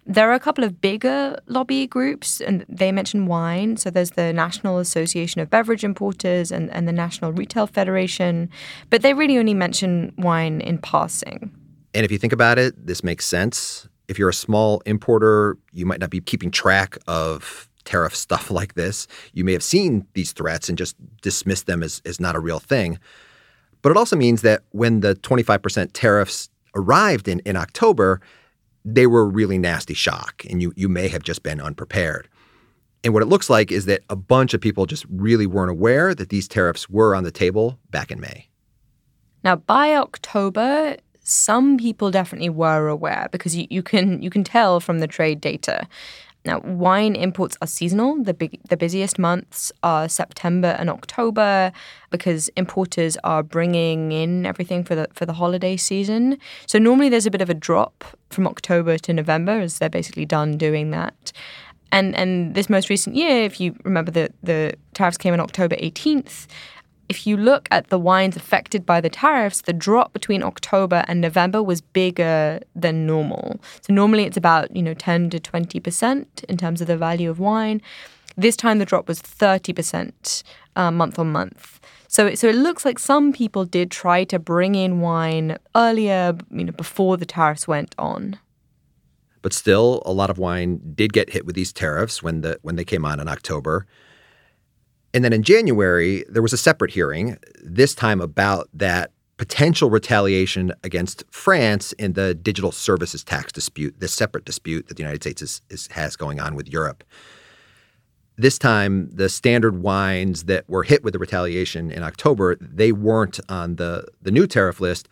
There 0.06 0.30
are 0.30 0.34
a 0.34 0.40
couple 0.40 0.64
of 0.64 0.82
bigger 0.82 1.38
lobby 1.48 1.86
groups, 1.86 2.42
and 2.42 2.66
they 2.68 2.92
mention 2.92 3.26
wine. 3.28 3.78
So 3.78 3.90
there's 3.90 4.12
the 4.12 4.34
National 4.34 4.80
Association 4.80 5.42
of 5.42 5.50
Beverage 5.50 5.84
Importers 5.84 6.52
and, 6.52 6.72
and 6.72 6.88
the 6.88 6.92
National 6.92 7.32
Retail 7.32 7.68
Federation, 7.68 8.50
but 8.90 9.02
they 9.02 9.14
really 9.14 9.38
only 9.38 9.54
mention 9.54 10.14
wine 10.18 10.62
in 10.62 10.78
passing. 10.80 11.52
And 11.94 12.06
if 12.06 12.12
you 12.12 12.18
think 12.18 12.34
about 12.34 12.58
it, 12.58 12.88
this 12.88 13.04
makes 13.04 13.26
sense. 13.26 13.88
If 14.08 14.18
you're 14.18 14.30
a 14.30 14.34
small 14.34 14.82
importer, 14.86 15.58
you 15.74 15.86
might 15.86 16.00
not 16.00 16.10
be 16.10 16.22
keeping 16.22 16.50
track 16.50 16.98
of 17.08 17.70
tariff 17.86 18.16
stuff 18.16 18.50
like 18.60 18.76
this. 18.76 19.08
You 19.34 19.44
may 19.44 19.54
have 19.54 19.64
seen 19.64 20.08
these 20.14 20.32
threats 20.32 20.70
and 20.70 20.78
just 20.78 20.96
dismissed 21.22 21.68
them 21.68 21.84
as, 21.84 22.02
as 22.06 22.20
not 22.20 22.36
a 22.36 22.40
real 22.40 22.60
thing. 22.60 23.00
But 23.82 23.92
it 23.92 23.98
also 23.98 24.16
means 24.16 24.42
that 24.42 24.64
when 24.72 25.00
the 25.00 25.16
25% 25.16 25.92
tariffs 25.94 26.50
arrived 26.76 27.28
in, 27.28 27.40
in 27.40 27.56
October, 27.56 28.22
they 28.86 29.08
were 29.08 29.22
a 29.22 29.26
really 29.26 29.58
nasty 29.58 29.94
shock, 29.94 30.44
and 30.50 30.62
you, 30.62 30.74
you 30.76 30.90
may 30.90 31.08
have 31.08 31.24
just 31.24 31.44
been 31.44 31.62
unprepared. 31.62 32.28
And 33.04 33.14
what 33.14 33.24
it 33.24 33.28
looks 33.28 33.50
like 33.50 33.72
is 33.72 33.86
that 33.86 34.02
a 34.10 34.16
bunch 34.16 34.54
of 34.54 34.60
people 34.60 34.86
just 34.86 35.06
really 35.10 35.48
weren't 35.48 35.72
aware 35.72 36.14
that 36.14 36.30
these 36.30 36.48
tariffs 36.48 36.90
were 36.90 37.16
on 37.16 37.24
the 37.24 37.32
table 37.32 37.80
back 37.92 38.12
in 38.12 38.20
May. 38.20 38.50
Now, 39.44 39.56
by 39.56 39.96
October, 39.96 40.98
some 41.24 41.78
people 41.78 42.12
definitely 42.12 42.50
were 42.50 42.88
aware 42.88 43.30
because 43.32 43.56
you, 43.56 43.68
you 43.70 43.84
can 43.84 44.22
you 44.22 44.30
can 44.30 44.44
tell 44.44 44.80
from 44.80 45.00
the 45.00 45.08
trade 45.08 45.40
data. 45.40 45.88
Now, 46.50 46.62
wine 46.62 47.16
imports 47.16 47.56
are 47.62 47.68
seasonal. 47.68 48.24
The 48.24 48.34
big, 48.34 48.60
the 48.70 48.76
busiest 48.76 49.20
months 49.20 49.72
are 49.84 50.10
September 50.10 50.76
and 50.80 50.90
October 50.90 51.72
because 52.10 52.50
importers 52.58 53.18
are 53.24 53.44
bringing 53.44 54.12
in 54.12 54.48
everything 54.48 54.84
for 54.84 54.96
the 54.96 55.08
for 55.14 55.28
the 55.28 55.34
holiday 55.34 55.78
season. 55.78 56.40
So 56.66 56.80
normally 56.80 57.08
there's 57.08 57.28
a 57.28 57.32
bit 57.32 57.42
of 57.42 57.52
a 57.52 57.54
drop 57.54 58.04
from 58.32 58.48
October 58.48 58.98
to 58.98 59.14
November 59.14 59.60
as 59.60 59.78
they're 59.78 59.92
basically 59.92 60.26
done 60.26 60.58
doing 60.58 60.90
that. 60.90 61.32
And 61.92 62.16
and 62.16 62.56
this 62.56 62.68
most 62.68 62.90
recent 62.90 63.16
year, 63.16 63.44
if 63.44 63.62
you 63.62 63.76
remember 63.84 64.10
the 64.10 64.32
the 64.42 64.74
tariffs 64.96 65.20
came 65.20 65.34
on 65.36 65.40
October 65.40 65.76
18th, 65.76 66.48
if 67.10 67.26
you 67.26 67.36
look 67.36 67.68
at 67.72 67.88
the 67.88 67.98
wines 68.00 68.38
affected 68.38 68.86
by 68.86 69.02
the 69.02 69.10
tariffs, 69.10 69.62
the 69.62 69.74
drop 69.74 70.14
between 70.14 70.44
October 70.44 71.04
and 71.08 71.20
November 71.20 71.62
was 71.62 71.82
bigger 71.82 72.60
than 72.76 73.08
normal. 73.08 73.60
So 73.82 73.94
normally 73.94 74.24
it's 74.24 74.38
about, 74.38 74.74
you 74.76 74.84
know, 74.84 74.94
10 74.94 75.32
to 75.32 75.40
20% 75.40 76.44
in 76.44 76.58
terms 76.58 76.82
of 76.82 76.88
the 76.88 76.96
value 76.96 77.30
of 77.30 77.40
wine. 77.40 77.82
This 78.38 78.56
time 78.56 78.78
the 78.78 78.86
drop 78.86 79.08
was 79.08 79.22
30% 79.22 80.44
uh, 80.76 80.92
month 80.92 81.18
on 81.18 81.32
month. 81.32 81.80
So, 82.08 82.36
so 82.36 82.48
it 82.48 82.56
looks 82.56 82.86
like 82.86 83.00
some 83.00 83.34
people 83.34 83.66
did 83.66 83.92
try 83.92 84.24
to 84.26 84.40
bring 84.40 84.76
in 84.76 85.02
wine 85.02 85.58
earlier, 85.76 86.38
you 86.52 86.64
know, 86.64 86.72
before 86.72 87.18
the 87.18 87.26
tariffs 87.26 87.68
went 87.68 87.96
on. 87.98 88.40
But 89.42 89.54
still, 89.54 90.04
a 90.06 90.14
lot 90.14 90.30
of 90.30 90.38
wine 90.38 90.80
did 90.96 91.14
get 91.14 91.32
hit 91.32 91.46
with 91.46 91.56
these 91.56 91.72
tariffs 91.72 92.22
when 92.22 92.42
the 92.42 92.60
when 92.62 92.76
they 92.76 92.84
came 92.84 93.06
on 93.06 93.20
in 93.20 93.28
October. 93.28 93.86
And 95.14 95.24
then 95.24 95.34
in 95.34 95.44
January, 95.44 96.24
there 96.30 96.42
was 96.42 96.54
a 96.54 96.58
separate 96.58 96.92
hearing, 96.92 97.38
this 97.64 97.96
time 97.96 98.22
about 98.22 98.70
that 98.74 99.12
potential 99.38 99.90
retaliation 99.90 100.74
against 100.84 101.24
France 101.32 101.94
in 101.94 102.14
the 102.14 102.36
digital 102.36 102.72
services 102.72 103.24
tax 103.24 103.52
dispute, 103.52 104.00
this 104.00 104.14
separate 104.14 104.46
dispute 104.46 104.88
that 104.88 104.98
the 104.98 105.04
United 105.04 105.24
States 105.24 105.42
is, 105.42 105.62
is, 105.70 105.88
has 105.88 106.16
going 106.16 106.40
on 106.40 106.56
with 106.56 106.68
Europe. 106.68 107.04
This 108.38 108.58
time, 108.58 109.10
the 109.12 109.30
standard 109.30 109.82
wines 109.82 110.44
that 110.46 110.70
were 110.70 110.84
hit 110.84 111.04
with 111.04 111.14
the 111.14 111.20
retaliation 111.20 111.92
in 111.92 112.04
October, 112.04 112.56
they 112.60 112.92
weren't 112.92 113.40
on 113.50 113.78
the, 113.78 114.06
the 114.22 114.32
new 114.32 114.46
tariff 114.46 114.80
list, 114.80 115.10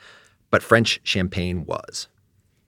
but 0.51 0.61
French 0.61 0.99
champagne 1.03 1.65
was. 1.65 2.07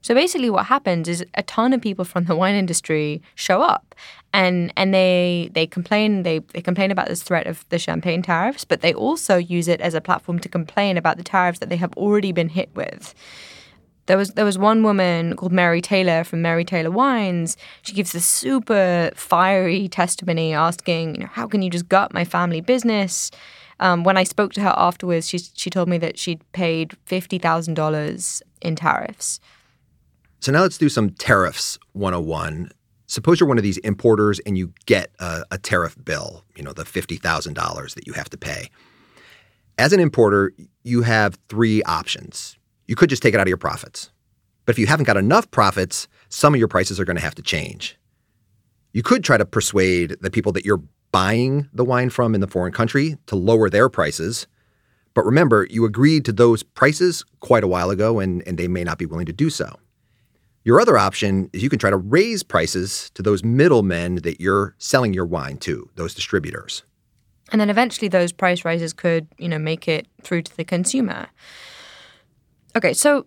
So 0.02 0.14
basically, 0.14 0.48
what 0.48 0.66
happens 0.66 1.08
is 1.08 1.24
a 1.34 1.42
ton 1.42 1.72
of 1.72 1.80
people 1.82 2.04
from 2.04 2.24
the 2.24 2.34
wine 2.34 2.54
industry 2.54 3.20
show 3.34 3.60
up, 3.60 3.94
and 4.32 4.72
and 4.76 4.94
they 4.94 5.50
they 5.52 5.66
complain 5.66 6.22
they 6.22 6.38
they 6.38 6.62
complain 6.62 6.90
about 6.90 7.08
this 7.08 7.22
threat 7.22 7.46
of 7.46 7.68
the 7.68 7.78
champagne 7.78 8.22
tariffs, 8.22 8.64
but 8.64 8.80
they 8.80 8.94
also 8.94 9.36
use 9.36 9.68
it 9.68 9.80
as 9.80 9.94
a 9.94 10.00
platform 10.00 10.38
to 10.38 10.48
complain 10.48 10.96
about 10.96 11.16
the 11.18 11.22
tariffs 11.22 11.58
that 11.58 11.68
they 11.68 11.76
have 11.76 11.92
already 11.94 12.32
been 12.32 12.48
hit 12.48 12.70
with. 12.74 13.14
There 14.06 14.16
was 14.16 14.30
there 14.30 14.46
was 14.46 14.58
one 14.58 14.82
woman 14.82 15.36
called 15.36 15.52
Mary 15.52 15.82
Taylor 15.82 16.24
from 16.24 16.40
Mary 16.40 16.64
Taylor 16.64 16.90
Wines. 16.90 17.56
She 17.82 17.92
gives 17.92 18.12
this 18.12 18.26
super 18.26 19.10
fiery 19.14 19.86
testimony, 19.88 20.54
asking, 20.54 21.14
you 21.16 21.20
know, 21.20 21.30
how 21.30 21.46
can 21.46 21.60
you 21.62 21.70
just 21.70 21.88
gut 21.88 22.14
my 22.14 22.24
family 22.24 22.60
business? 22.62 23.30
Um, 23.78 24.02
when 24.04 24.16
I 24.16 24.24
spoke 24.24 24.52
to 24.54 24.62
her 24.62 24.74
afterwards, 24.76 25.28
she 25.28 25.38
she 25.38 25.68
told 25.68 25.88
me 25.88 25.98
that 25.98 26.18
she'd 26.18 26.40
paid 26.52 26.96
fifty 27.04 27.38
thousand 27.38 27.74
dollars 27.74 28.42
in 28.62 28.76
tariffs. 28.76 29.40
So 30.40 30.52
now 30.52 30.62
let's 30.62 30.78
do 30.78 30.88
some 30.88 31.10
tariffs 31.10 31.78
101. 31.92 32.70
Suppose 33.06 33.38
you're 33.38 33.48
one 33.48 33.58
of 33.58 33.62
these 33.62 33.76
importers 33.78 34.40
and 34.46 34.56
you 34.56 34.72
get 34.86 35.10
a, 35.18 35.44
a 35.50 35.58
tariff 35.58 36.02
bill, 36.02 36.44
you 36.56 36.62
know, 36.62 36.72
the 36.72 36.84
$50,000 36.84 37.94
that 37.94 38.06
you 38.06 38.14
have 38.14 38.30
to 38.30 38.38
pay. 38.38 38.70
As 39.76 39.92
an 39.92 40.00
importer, 40.00 40.54
you 40.82 41.02
have 41.02 41.38
three 41.50 41.82
options. 41.82 42.56
You 42.86 42.96
could 42.96 43.10
just 43.10 43.22
take 43.22 43.34
it 43.34 43.36
out 43.36 43.42
of 43.42 43.48
your 43.48 43.58
profits. 43.58 44.10
But 44.64 44.72
if 44.72 44.78
you 44.78 44.86
haven't 44.86 45.04
got 45.04 45.18
enough 45.18 45.50
profits, 45.50 46.08
some 46.30 46.54
of 46.54 46.58
your 46.58 46.68
prices 46.68 46.98
are 46.98 47.04
going 47.04 47.16
to 47.16 47.22
have 47.22 47.34
to 47.34 47.42
change. 47.42 47.98
You 48.94 49.02
could 49.02 49.22
try 49.22 49.36
to 49.36 49.44
persuade 49.44 50.16
the 50.22 50.30
people 50.30 50.52
that 50.52 50.64
you're 50.64 50.82
buying 51.12 51.68
the 51.74 51.84
wine 51.84 52.08
from 52.08 52.34
in 52.34 52.40
the 52.40 52.46
foreign 52.46 52.72
country 52.72 53.18
to 53.26 53.36
lower 53.36 53.68
their 53.68 53.90
prices. 53.90 54.46
But 55.12 55.26
remember, 55.26 55.66
you 55.68 55.84
agreed 55.84 56.24
to 56.24 56.32
those 56.32 56.62
prices 56.62 57.26
quite 57.40 57.64
a 57.64 57.68
while 57.68 57.90
ago, 57.90 58.20
and, 58.20 58.42
and 58.46 58.56
they 58.56 58.68
may 58.68 58.84
not 58.84 58.96
be 58.96 59.06
willing 59.06 59.26
to 59.26 59.34
do 59.34 59.50
so. 59.50 59.76
Your 60.62 60.80
other 60.80 60.98
option 60.98 61.48
is 61.52 61.62
you 61.62 61.70
can 61.70 61.78
try 61.78 61.90
to 61.90 61.96
raise 61.96 62.42
prices 62.42 63.10
to 63.14 63.22
those 63.22 63.42
middlemen 63.42 64.16
that 64.16 64.40
you're 64.40 64.74
selling 64.78 65.14
your 65.14 65.24
wine 65.24 65.56
to, 65.58 65.88
those 65.94 66.14
distributors. 66.14 66.82
And 67.50 67.60
then 67.60 67.70
eventually 67.70 68.08
those 68.08 68.30
price 68.30 68.64
rises 68.64 68.92
could, 68.92 69.26
you 69.38 69.48
know, 69.48 69.58
make 69.58 69.88
it 69.88 70.06
through 70.22 70.42
to 70.42 70.56
the 70.56 70.64
consumer. 70.64 71.28
Okay, 72.76 72.92
so 72.92 73.26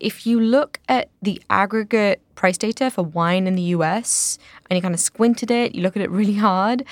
if 0.00 0.26
you 0.26 0.40
look 0.40 0.80
at 0.88 1.08
the 1.22 1.40
aggregate 1.48 2.20
price 2.34 2.58
data 2.58 2.90
for 2.90 3.02
wine 3.02 3.46
in 3.46 3.54
the 3.54 3.62
US 3.62 4.38
and 4.68 4.76
you 4.76 4.82
kind 4.82 4.94
of 4.94 5.00
squint 5.00 5.42
at 5.42 5.50
it, 5.50 5.74
you 5.74 5.82
look 5.82 5.96
at 5.96 6.02
it 6.02 6.10
really 6.20 6.34
hard, 6.34 6.84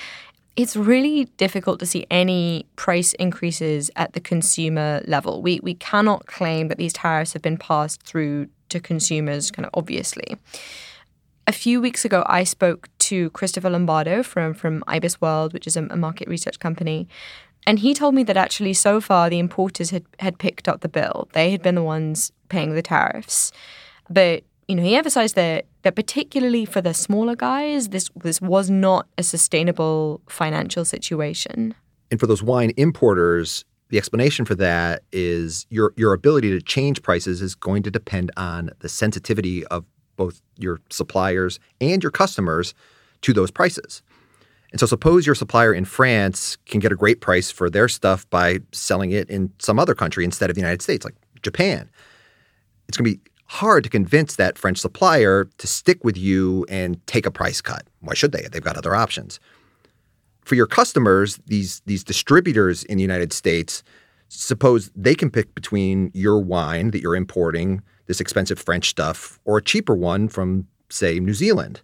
it's 0.55 0.77
really 0.77 1.25
difficult 1.37 1.79
to 1.81 1.85
see 1.85 2.07
any 2.09 2.65
price 2.77 3.13
increases 3.15 3.91
at 3.97 4.13
the 4.13 4.21
consumer 4.21 5.01
level. 5.05 5.41
We 5.41 5.59
we 5.61 5.73
cannot 5.73 6.27
claim 6.27 6.69
that 6.69 6.77
these 6.77 6.93
tariffs 6.93 7.33
have 7.33 7.41
been 7.41 7.57
passed 7.57 8.03
through 8.03 8.47
to 8.75 8.79
consumers 8.79 9.51
kind 9.51 9.65
of 9.65 9.71
obviously. 9.73 10.37
A 11.47 11.51
few 11.51 11.79
weeks 11.79 12.05
ago, 12.05 12.23
I 12.25 12.43
spoke 12.43 12.89
to 12.99 13.29
Christopher 13.31 13.69
Lombardo 13.69 14.23
from 14.23 14.53
from 14.53 14.83
IBISWorld, 14.87 15.53
which 15.53 15.67
is 15.67 15.77
a, 15.77 15.83
a 15.91 15.95
market 15.95 16.27
research 16.27 16.59
company, 16.59 17.07
and 17.67 17.79
he 17.79 17.93
told 17.93 18.13
me 18.13 18.23
that 18.23 18.37
actually 18.37 18.73
so 18.73 19.01
far 19.01 19.29
the 19.29 19.39
importers 19.39 19.89
had, 19.89 20.05
had 20.19 20.37
picked 20.37 20.67
up 20.67 20.81
the 20.81 20.89
bill. 20.89 21.27
They 21.33 21.51
had 21.51 21.61
been 21.61 21.75
the 21.75 21.83
ones 21.83 22.31
paying 22.49 22.75
the 22.75 22.81
tariffs. 22.81 23.51
But, 24.09 24.43
you 24.67 24.75
know, 24.75 24.83
he 24.83 24.95
emphasized 24.95 25.35
that 25.35 25.65
that 25.81 25.95
particularly 25.95 26.65
for 26.65 26.81
the 26.81 26.93
smaller 26.93 27.35
guys, 27.35 27.89
this 27.89 28.09
this 28.15 28.41
was 28.41 28.69
not 28.69 29.07
a 29.17 29.23
sustainable 29.23 30.21
financial 30.27 30.85
situation. 30.85 31.75
And 32.11 32.19
for 32.19 32.27
those 32.27 32.43
wine 32.43 32.71
importers, 32.77 33.65
the 33.89 33.97
explanation 33.97 34.45
for 34.45 34.55
that 34.55 35.03
is 35.11 35.65
your 35.69 35.93
your 35.95 36.13
ability 36.13 36.51
to 36.51 36.61
change 36.61 37.01
prices 37.01 37.41
is 37.41 37.55
going 37.55 37.83
to 37.83 37.91
depend 37.91 38.31
on 38.35 38.71
the 38.79 38.89
sensitivity 38.89 39.65
of 39.67 39.85
both 40.15 40.41
your 40.57 40.81
suppliers 40.89 41.59
and 41.81 42.01
your 42.01 42.11
customers 42.11 42.73
to 43.21 43.33
those 43.33 43.51
prices. 43.51 44.01
And 44.71 44.79
so 44.79 44.85
suppose 44.85 45.25
your 45.25 45.35
supplier 45.35 45.73
in 45.73 45.85
France 45.85 46.57
can 46.65 46.79
get 46.79 46.91
a 46.91 46.95
great 46.95 47.21
price 47.21 47.51
for 47.51 47.69
their 47.69 47.87
stuff 47.87 48.29
by 48.29 48.59
selling 48.71 49.11
it 49.11 49.29
in 49.29 49.51
some 49.59 49.79
other 49.79 49.95
country 49.95 50.25
instead 50.25 50.49
of 50.49 50.55
the 50.55 50.61
United 50.61 50.81
States, 50.81 51.05
like 51.05 51.15
Japan. 51.41 51.89
It's 52.87 52.97
going 52.97 53.09
to 53.09 53.17
be 53.17 53.31
hard 53.45 53.83
to 53.83 53.89
convince 53.89 54.35
that 54.35 54.57
French 54.57 54.79
supplier 54.79 55.45
to 55.59 55.67
stick 55.67 56.03
with 56.03 56.17
you 56.17 56.65
and 56.67 57.05
take 57.07 57.25
a 57.25 57.31
price 57.31 57.61
cut. 57.61 57.85
Why 58.01 58.15
should 58.15 58.31
they? 58.31 58.47
They've 58.51 58.63
got 58.63 58.77
other 58.77 58.95
options. 58.95 59.39
For 60.45 60.55
your 60.55 60.67
customers, 60.67 61.39
these 61.45 61.81
these 61.85 62.03
distributors 62.03 62.83
in 62.85 62.97
the 62.97 63.03
United 63.03 63.33
States, 63.33 63.83
suppose 64.29 64.91
they 64.95 65.15
can 65.15 65.29
pick 65.29 65.53
between 65.53 66.11
your 66.13 66.39
wine 66.39 66.91
that 66.91 67.01
you're 67.01 67.15
importing, 67.15 67.81
this 68.05 68.21
expensive 68.21 68.59
French 68.59 68.89
stuff, 68.89 69.39
or 69.43 69.57
a 69.57 69.61
cheaper 69.61 69.95
one 69.95 70.27
from 70.29 70.67
say 70.89 71.19
New 71.19 71.33
Zealand 71.33 71.81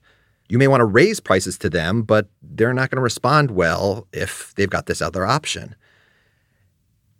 you 0.51 0.57
may 0.57 0.67
want 0.67 0.81
to 0.81 0.85
raise 0.85 1.21
prices 1.21 1.57
to 1.59 1.69
them, 1.69 2.01
but 2.01 2.27
they're 2.41 2.73
not 2.73 2.89
going 2.89 2.97
to 2.97 3.01
respond 3.01 3.51
well 3.51 4.05
if 4.11 4.53
they've 4.55 4.69
got 4.69 4.85
this 4.85 5.01
other 5.01 5.25
option. 5.25 5.77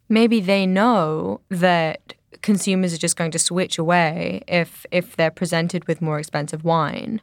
Maybe 0.10 0.42
they 0.42 0.66
know 0.66 1.40
that 1.48 2.14
consumers 2.42 2.94
are 2.94 2.98
just 2.98 3.16
going 3.16 3.32
to 3.32 3.40
switch 3.40 3.78
away 3.78 4.44
if 4.50 4.86
if 4.92 5.16
they're 5.16 5.32
presented 5.32 5.88
with 5.88 6.02
more 6.02 6.20
expensive 6.20 6.66
wine. 6.66 7.22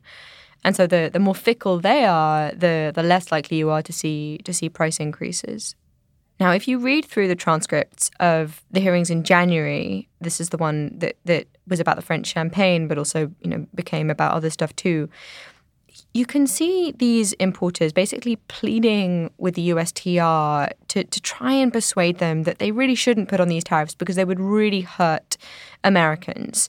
And 0.64 0.74
so 0.74 0.86
the, 0.86 1.10
the 1.12 1.18
more 1.18 1.34
fickle 1.34 1.78
they 1.78 2.04
are, 2.04 2.52
the 2.52 2.92
the 2.94 3.02
less 3.02 3.30
likely 3.30 3.58
you 3.58 3.70
are 3.70 3.82
to 3.82 3.92
see 3.92 4.38
to 4.44 4.52
see 4.52 4.68
price 4.68 4.98
increases. 5.00 5.74
Now, 6.40 6.52
if 6.52 6.68
you 6.68 6.78
read 6.78 7.04
through 7.04 7.26
the 7.26 7.34
transcripts 7.34 8.12
of 8.20 8.62
the 8.70 8.78
hearings 8.78 9.10
in 9.10 9.24
January, 9.24 10.08
this 10.20 10.40
is 10.40 10.50
the 10.50 10.56
one 10.56 10.96
that, 10.98 11.16
that 11.24 11.48
was 11.66 11.80
about 11.80 11.96
the 11.96 12.02
French 12.02 12.28
champagne, 12.28 12.86
but 12.86 12.96
also, 12.96 13.32
you 13.40 13.50
know, 13.50 13.66
became 13.74 14.08
about 14.08 14.34
other 14.34 14.48
stuff 14.48 14.74
too 14.76 15.08
you 16.14 16.26
can 16.26 16.46
see 16.46 16.92
these 16.98 17.32
importers 17.34 17.92
basically 17.92 18.36
pleading 18.48 19.30
with 19.38 19.54
the 19.54 19.70
USTR 19.70 20.70
to, 20.88 21.04
to 21.04 21.20
try 21.20 21.52
and 21.52 21.72
persuade 21.72 22.18
them 22.18 22.44
that 22.44 22.58
they 22.58 22.70
really 22.70 22.94
shouldn't 22.94 23.28
put 23.28 23.40
on 23.40 23.48
these 23.48 23.64
tariffs 23.64 23.94
because 23.94 24.16
they 24.16 24.24
would 24.24 24.40
really 24.40 24.82
hurt 24.82 25.36
Americans. 25.84 26.68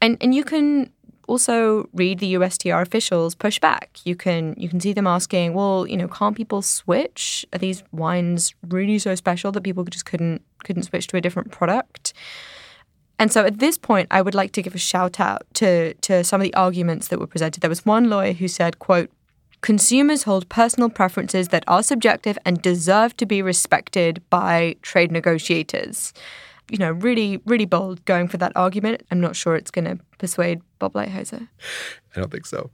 And 0.00 0.16
and 0.20 0.34
you 0.34 0.44
can 0.44 0.92
also 1.28 1.88
read 1.92 2.18
the 2.18 2.34
USTR 2.34 2.82
officials 2.82 3.34
push 3.34 3.60
back. 3.60 3.98
You 4.04 4.16
can 4.16 4.54
you 4.56 4.68
can 4.68 4.80
see 4.80 4.92
them 4.92 5.06
asking, 5.06 5.54
well, 5.54 5.86
you 5.86 5.96
know, 5.96 6.08
can't 6.08 6.36
people 6.36 6.62
switch? 6.62 7.46
Are 7.52 7.58
these 7.58 7.84
wines 7.92 8.54
really 8.66 8.98
so 8.98 9.14
special 9.14 9.52
that 9.52 9.62
people 9.62 9.84
just 9.84 10.06
couldn't 10.06 10.42
couldn't 10.64 10.84
switch 10.84 11.06
to 11.08 11.16
a 11.16 11.20
different 11.20 11.52
product? 11.52 12.12
And 13.18 13.32
so 13.32 13.44
at 13.44 13.58
this 13.58 13.76
point, 13.76 14.08
I 14.10 14.22
would 14.22 14.34
like 14.34 14.52
to 14.52 14.62
give 14.62 14.74
a 14.74 14.78
shout 14.78 15.18
out 15.18 15.42
to, 15.54 15.94
to 15.94 16.22
some 16.22 16.40
of 16.40 16.44
the 16.44 16.54
arguments 16.54 17.08
that 17.08 17.18
were 17.18 17.26
presented. 17.26 17.60
There 17.60 17.68
was 17.68 17.84
one 17.84 18.08
lawyer 18.08 18.32
who 18.32 18.46
said, 18.46 18.78
quote, 18.78 19.10
consumers 19.60 20.22
hold 20.22 20.48
personal 20.48 20.88
preferences 20.88 21.48
that 21.48 21.64
are 21.66 21.82
subjective 21.82 22.38
and 22.44 22.62
deserve 22.62 23.16
to 23.16 23.26
be 23.26 23.42
respected 23.42 24.22
by 24.30 24.76
trade 24.82 25.10
negotiators. 25.10 26.12
You 26.70 26.78
know, 26.78 26.92
really, 26.92 27.40
really 27.46 27.64
bold 27.64 28.04
going 28.04 28.28
for 28.28 28.36
that 28.38 28.52
argument. 28.54 29.02
I'm 29.10 29.20
not 29.20 29.36
sure 29.36 29.56
it's 29.56 29.70
going 29.70 29.86
to 29.86 29.98
persuade 30.18 30.60
Bob 30.78 30.92
Lighthizer. 30.92 31.48
I 32.14 32.20
don't 32.20 32.30
think 32.30 32.46
so. 32.46 32.70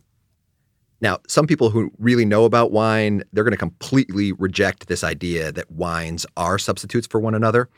Now, 1.01 1.19
some 1.29 1.47
people 1.47 1.71
who 1.71 1.91
really 1.99 2.25
know 2.25 2.45
about 2.45 2.73
wine, 2.73 3.23
they're 3.33 3.45
going 3.45 3.53
to 3.53 3.59
completely 3.59 4.33
reject 4.33 4.89
this 4.89 5.05
idea 5.05 5.53
that 5.53 5.71
wines 5.71 6.25
are 6.37 6.59
substitutes 6.59 7.07
for 7.07 7.21
one 7.21 7.35
another. 7.35 7.69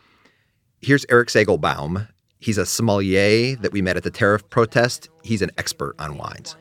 Here's 0.80 1.04
Eric 1.08 1.28
Segelbaum, 1.28 2.06
He's 2.38 2.58
a 2.58 2.66
sommelier 2.66 3.56
that 3.56 3.72
we 3.72 3.82
met 3.82 3.96
at 3.96 4.02
the 4.02 4.10
tariff 4.10 4.48
protest. 4.50 5.08
He's 5.22 5.42
an 5.42 5.50
expert 5.56 5.96
on 5.98 6.18
wines. 6.18 6.54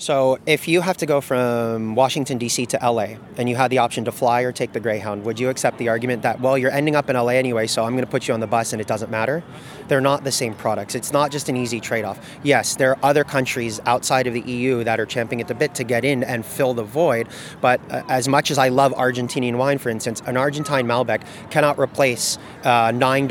So, 0.00 0.38
if 0.46 0.68
you 0.68 0.80
have 0.80 0.96
to 0.98 1.06
go 1.06 1.20
from 1.20 1.96
Washington, 1.96 2.38
D.C. 2.38 2.66
to 2.66 2.80
L.A., 2.80 3.18
and 3.36 3.48
you 3.48 3.56
had 3.56 3.72
the 3.72 3.78
option 3.78 4.04
to 4.04 4.12
fly 4.12 4.42
or 4.42 4.52
take 4.52 4.72
the 4.72 4.78
Greyhound, 4.78 5.24
would 5.24 5.40
you 5.40 5.48
accept 5.48 5.76
the 5.78 5.88
argument 5.88 6.22
that, 6.22 6.40
well, 6.40 6.56
you're 6.56 6.70
ending 6.70 6.94
up 6.94 7.10
in 7.10 7.16
L.A. 7.16 7.34
anyway, 7.34 7.66
so 7.66 7.82
I'm 7.82 7.94
going 7.94 8.04
to 8.04 8.10
put 8.10 8.28
you 8.28 8.32
on 8.34 8.38
the 8.38 8.46
bus 8.46 8.72
and 8.72 8.80
it 8.80 8.86
doesn't 8.86 9.10
matter? 9.10 9.42
They're 9.88 10.00
not 10.00 10.22
the 10.22 10.30
same 10.30 10.54
products. 10.54 10.94
It's 10.94 11.12
not 11.12 11.32
just 11.32 11.48
an 11.48 11.56
easy 11.56 11.80
trade 11.80 12.04
off. 12.04 12.24
Yes, 12.44 12.76
there 12.76 12.92
are 12.92 12.98
other 13.02 13.24
countries 13.24 13.80
outside 13.86 14.28
of 14.28 14.34
the 14.34 14.42
EU 14.42 14.84
that 14.84 15.00
are 15.00 15.06
champing 15.06 15.40
at 15.40 15.48
the 15.48 15.54
bit 15.56 15.74
to 15.74 15.82
get 15.82 16.04
in 16.04 16.22
and 16.22 16.46
fill 16.46 16.74
the 16.74 16.84
void, 16.84 17.26
but 17.60 17.80
uh, 17.90 18.04
as 18.08 18.28
much 18.28 18.52
as 18.52 18.58
I 18.58 18.68
love 18.68 18.92
Argentinian 18.92 19.56
wine, 19.56 19.78
for 19.78 19.88
instance, 19.88 20.22
an 20.26 20.36
Argentine 20.36 20.86
Malbec 20.86 21.22
cannot 21.50 21.76
replace 21.76 22.38
uh, 22.62 22.92
$9 22.92 23.28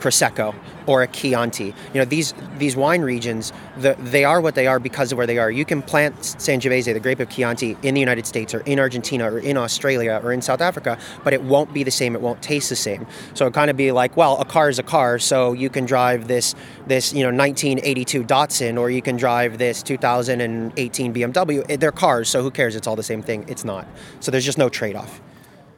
Prosecco 0.00 0.54
or 0.86 1.02
a 1.02 1.06
Chianti. 1.06 1.66
You 1.66 1.74
know, 1.94 2.04
these 2.04 2.34
these 2.58 2.76
wine 2.76 3.02
regions, 3.02 3.52
the, 3.78 3.96
they 3.98 4.24
are 4.24 4.40
what 4.40 4.54
they 4.54 4.66
are 4.66 4.78
because 4.78 5.12
of 5.12 5.18
where 5.18 5.26
they 5.26 5.38
are. 5.38 5.50
You 5.50 5.64
can 5.64 5.82
plant 5.82 6.16
Sangiovese, 6.16 6.92
the 6.92 7.00
grape 7.00 7.20
of 7.20 7.28
Chianti, 7.28 7.76
in 7.82 7.94
the 7.94 8.00
United 8.00 8.26
States 8.26 8.54
or 8.54 8.60
in 8.60 8.78
Argentina 8.78 9.30
or 9.30 9.38
in 9.38 9.56
Australia 9.56 10.20
or 10.22 10.32
in 10.32 10.42
South 10.42 10.60
Africa, 10.60 10.98
but 11.22 11.32
it 11.32 11.42
won't 11.42 11.72
be 11.72 11.82
the 11.82 11.90
same. 11.90 12.14
It 12.14 12.20
won't 12.20 12.42
taste 12.42 12.68
the 12.68 12.76
same. 12.76 13.06
So 13.34 13.46
it 13.46 13.54
kind 13.54 13.70
of 13.70 13.76
be 13.76 13.92
like, 13.92 14.16
well, 14.16 14.40
a 14.40 14.44
car 14.44 14.68
is 14.68 14.78
a 14.78 14.82
car, 14.82 15.18
so 15.18 15.52
you 15.52 15.70
can 15.70 15.86
drive 15.86 16.28
this 16.28 16.54
this 16.86 17.12
you 17.12 17.22
know 17.22 17.36
1982 17.36 18.24
Datsun 18.24 18.78
or 18.78 18.90
you 18.90 19.02
can 19.02 19.16
drive 19.16 19.58
this 19.58 19.82
2018 19.82 21.14
BMW. 21.14 21.80
They're 21.80 21.92
cars, 21.92 22.28
so 22.28 22.42
who 22.42 22.50
cares? 22.50 22.76
It's 22.76 22.86
all 22.86 22.96
the 22.96 23.02
same 23.02 23.22
thing. 23.22 23.44
It's 23.48 23.64
not. 23.64 23.86
So 24.20 24.30
there's 24.30 24.44
just 24.44 24.58
no 24.58 24.68
trade-off. 24.68 25.20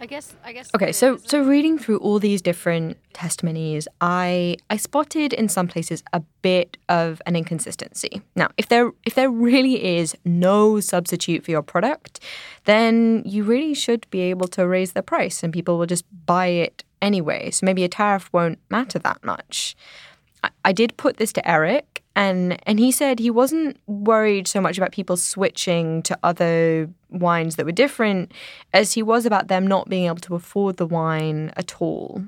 I 0.01 0.07
guess. 0.07 0.35
I 0.45 0.53
guess. 0.53 0.71
Okay, 0.75 0.93
so 0.93 1.17
so 1.17 1.43
reading 1.43 1.79
through 1.79 1.99
all 1.99 2.19
these 2.19 2.43
different 2.43 2.99
testimonies, 3.13 3.89
I 4.01 4.57
I 4.69 4.77
spotted 4.77 5.33
in 5.33 5.49
some 5.49 5.69
places 5.69 6.03
a 6.13 6.21
bit 6.43 6.77
of 6.89 7.23
an 7.27 7.37
inconsistency. 7.37 8.23
Now, 8.35 8.49
if 8.57 8.69
there 8.69 8.93
if 9.05 9.15
there 9.15 9.31
really 9.31 9.99
is 9.99 10.17
no 10.25 10.81
substitute 10.81 11.45
for 11.45 11.51
your 11.51 11.63
product, 11.63 12.21
then 12.65 13.23
you 13.25 13.43
really 13.45 13.75
should 13.75 14.09
be 14.11 14.21
able 14.21 14.49
to 14.49 14.67
raise 14.67 14.93
the 14.93 15.03
price, 15.03 15.43
and 15.43 15.53
people 15.53 15.79
will 15.79 15.87
just 15.87 16.05
buy 16.27 16.49
it 16.49 16.85
anyway. 17.01 17.51
So 17.51 17.65
maybe 17.65 17.85
a 17.85 17.89
tariff 17.89 18.29
won't 18.33 18.59
matter 18.71 18.99
that 18.99 19.25
much. 19.25 19.77
I, 20.43 20.51
I 20.65 20.73
did 20.73 20.97
put 20.97 21.17
this 21.17 21.33
to 21.35 21.49
Eric, 21.49 22.03
and 22.17 22.59
and 22.67 22.81
he 22.81 22.91
said 22.91 23.21
he 23.21 23.31
wasn't 23.31 23.79
worried 23.87 24.49
so 24.49 24.61
much 24.61 24.79
about 24.79 24.91
people 24.91 25.17
switching 25.17 26.03
to 26.03 26.19
other 26.25 26.91
wines 27.11 27.57
that 27.57 27.67
were 27.67 27.73
different 27.73 28.33
as 28.73 28.95
he 28.95 29.03
was 29.03 29.27
about 29.27 29.49
them 29.49 29.67
not 29.67 29.89
being 29.89 30.07
able 30.07 30.17
to 30.17 30.35
afford 30.35 30.79
the 30.79 30.87
wine 30.87 31.53
at 31.57 31.81
all. 31.81 32.25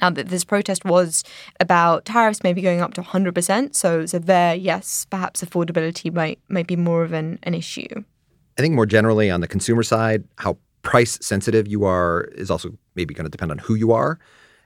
Now 0.00 0.10
that 0.10 0.28
this 0.28 0.44
protest 0.44 0.84
was 0.84 1.24
about 1.60 2.04
tariffs 2.04 2.42
maybe 2.42 2.62
going 2.62 2.80
up 2.80 2.94
to 2.94 3.02
100%, 3.02 3.74
so 3.74 4.06
so 4.06 4.18
there, 4.18 4.54
yes, 4.54 5.06
perhaps 5.10 5.42
affordability 5.42 6.12
might 6.12 6.38
might 6.48 6.68
be 6.68 6.76
more 6.76 7.02
of 7.02 7.12
an, 7.12 7.38
an 7.42 7.54
issue. 7.54 8.04
I 8.56 8.62
think 8.62 8.74
more 8.74 8.86
generally 8.86 9.30
on 9.30 9.40
the 9.40 9.48
consumer 9.48 9.82
side, 9.82 10.24
how 10.38 10.56
price 10.82 11.18
sensitive 11.20 11.66
you 11.66 11.84
are 11.84 12.28
is 12.36 12.50
also 12.50 12.70
maybe 12.94 13.12
going 13.12 13.24
to 13.24 13.30
depend 13.30 13.50
on 13.50 13.58
who 13.58 13.74
you 13.74 13.90
are. 13.90 14.20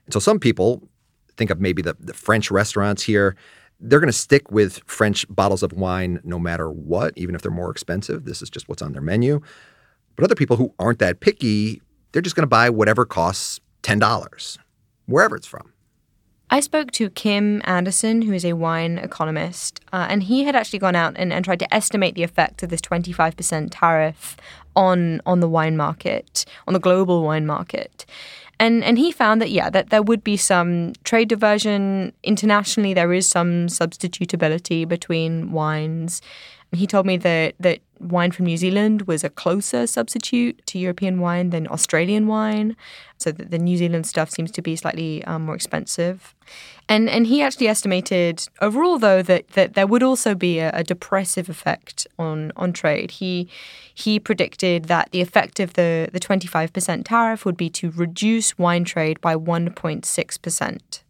And 0.05 0.13
so 0.13 0.19
some 0.19 0.39
people 0.39 0.87
think 1.37 1.49
of 1.49 1.59
maybe 1.59 1.81
the, 1.81 1.95
the 1.99 2.13
French 2.13 2.51
restaurants 2.51 3.01
here 3.01 3.35
they're 3.79 3.99
going 3.99 4.07
to 4.07 4.13
stick 4.13 4.51
with 4.51 4.81
French 4.85 5.25
bottles 5.29 5.63
of 5.63 5.73
wine 5.73 6.19
no 6.23 6.37
matter 6.39 6.69
what, 6.69 7.13
even 7.15 7.35
if 7.35 7.41
they're 7.41 7.51
more 7.51 7.71
expensive. 7.71 8.25
This 8.25 8.41
is 8.41 8.49
just 8.49 8.67
what's 8.67 8.81
on 8.81 8.93
their 8.93 9.01
menu. 9.01 9.41
But 10.15 10.25
other 10.25 10.35
people 10.35 10.57
who 10.57 10.73
aren't 10.79 10.99
that 10.99 11.21
picky, 11.21 11.81
they're 12.11 12.21
just 12.21 12.35
going 12.35 12.43
to 12.43 12.47
buy 12.47 12.69
whatever 12.69 13.05
costs 13.05 13.59
$10, 13.83 14.57
wherever 15.05 15.35
it's 15.35 15.47
from. 15.47 15.73
I 16.51 16.61
spoke 16.61 16.91
to 16.93 17.11
Kim 17.11 17.61
Anderson, 17.65 18.23
who 18.23 18.33
is 18.33 18.43
a 18.43 18.53
wine 18.53 18.97
economist, 18.97 19.81
uh, 19.93 20.07
and 20.09 20.23
he 20.23 20.45
had 20.45 20.55
actually 20.55 20.79
gone 20.79 20.95
out 20.95 21.13
and, 21.15 21.31
and 21.31 21.45
tried 21.45 21.59
to 21.59 21.73
estimate 21.73 22.15
the 22.15 22.23
effect 22.23 22.63
of 22.63 22.69
this 22.69 22.81
25% 22.81 23.69
tariff 23.71 24.35
on 24.75 25.21
on 25.25 25.41
the 25.41 25.49
wine 25.49 25.77
market, 25.77 26.45
on 26.67 26.73
the 26.73 26.79
global 26.79 27.23
wine 27.23 27.45
market. 27.45 28.05
And 28.59 28.83
and 28.83 28.97
he 28.97 29.11
found 29.11 29.41
that 29.41 29.51
yeah, 29.51 29.69
that 29.69 29.89
there 29.89 30.01
would 30.01 30.23
be 30.23 30.35
some 30.35 30.93
trade 31.03 31.29
diversion 31.29 32.13
internationally. 32.23 32.93
There 32.93 33.13
is 33.13 33.27
some 33.27 33.67
substitutability 33.67 34.87
between 34.87 35.51
wines. 35.51 36.21
He 36.71 36.85
told 36.85 37.05
me 37.05 37.17
that 37.17 37.55
that 37.59 37.79
wine 37.99 38.31
from 38.31 38.45
New 38.45 38.57
Zealand 38.57 39.03
was 39.03 39.23
a 39.23 39.29
closer 39.29 39.85
substitute 39.87 40.65
to 40.67 40.79
European 40.79 41.19
wine 41.19 41.49
than 41.49 41.67
Australian 41.67 42.27
wine. 42.27 42.75
So 43.17 43.31
that 43.31 43.51
the 43.51 43.57
New 43.57 43.75
Zealand 43.75 44.07
stuff 44.07 44.29
seems 44.29 44.49
to 44.51 44.61
be 44.61 44.77
slightly 44.77 45.23
um, 45.25 45.45
more 45.45 45.55
expensive. 45.55 46.33
And 46.87 47.09
and 47.09 47.27
he 47.27 47.41
actually 47.41 47.67
estimated 47.67 48.47
overall 48.61 48.97
though 48.97 49.21
that, 49.21 49.49
that 49.49 49.73
there 49.73 49.85
would 49.85 50.01
also 50.01 50.33
be 50.33 50.59
a, 50.59 50.71
a 50.73 50.83
depressive 50.83 51.49
effect 51.49 52.07
on 52.17 52.51
on 52.55 52.73
trade. 52.73 53.11
He 53.11 53.49
he 53.93 54.19
predicted 54.19 54.85
that 54.85 55.11
the 55.11 55.21
effect 55.21 55.59
of 55.59 55.73
the 55.73 56.09
the 56.11 56.19
25% 56.19 57.03
tariff 57.05 57.45
would 57.45 57.57
be 57.57 57.69
to 57.71 57.91
reduce 57.91 58.57
wine 58.57 58.85
trade 58.85 59.19
by 59.21 59.35
1.6%. 59.35 61.01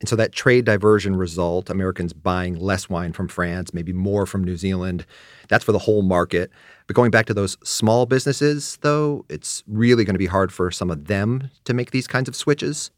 And 0.00 0.08
so 0.08 0.16
that 0.16 0.32
trade 0.32 0.64
diversion 0.64 1.14
result, 1.14 1.68
Americans 1.68 2.14
buying 2.14 2.58
less 2.58 2.88
wine 2.88 3.12
from 3.12 3.28
France, 3.28 3.74
maybe 3.74 3.92
more 3.92 4.24
from 4.24 4.42
New 4.42 4.56
Zealand, 4.56 5.04
that's 5.48 5.62
for 5.62 5.72
the 5.72 5.78
whole 5.78 6.02
market. 6.02 6.50
But 6.86 6.96
going 6.96 7.10
back 7.10 7.26
to 7.26 7.34
those 7.34 7.58
small 7.62 8.06
businesses, 8.06 8.78
though, 8.80 9.26
it's 9.28 9.62
really 9.66 10.04
going 10.04 10.14
to 10.14 10.18
be 10.18 10.26
hard 10.26 10.52
for 10.52 10.70
some 10.70 10.90
of 10.90 11.06
them 11.06 11.50
to 11.64 11.74
make 11.74 11.90
these 11.90 12.06
kinds 12.06 12.28
of 12.28 12.34
switches. 12.34 12.90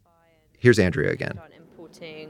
Here's 0.59 0.79
Andrea 0.79 1.11
again. 1.11 1.41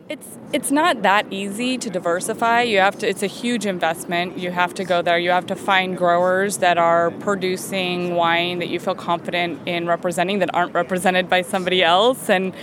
It's 0.09 0.39
it's 0.53 0.71
not 0.71 1.03
that 1.03 1.33
easy 1.33 1.79
to 1.79 1.89
diversify. 1.89 2.63
You 2.63 2.79
have 2.79 2.99
to 2.99 3.09
it's 3.09 3.23
a 3.23 3.29
huge 3.29 3.65
investment. 3.65 4.37
You 4.37 4.51
have 4.51 4.75
to 4.75 4.85
go 4.85 5.01
there. 5.01 5.19
You 5.19 5.31
have 5.31 5.47
to 5.47 5.57
find 5.57 5.97
growers 5.97 6.59
that 6.59 6.77
are 6.77 7.11
producing 7.11 8.15
wine 8.17 8.59
that 8.59 8.69
you 8.69 8.81
feel 8.81 8.95
confident 8.95 9.67
in 9.67 9.87
representing 9.87 10.41
that 10.41 10.53
aren't 10.53 10.75
represented 10.75 11.31
by 11.31 11.43
somebody 11.43 11.83
else 11.83 12.29
and 12.29 12.55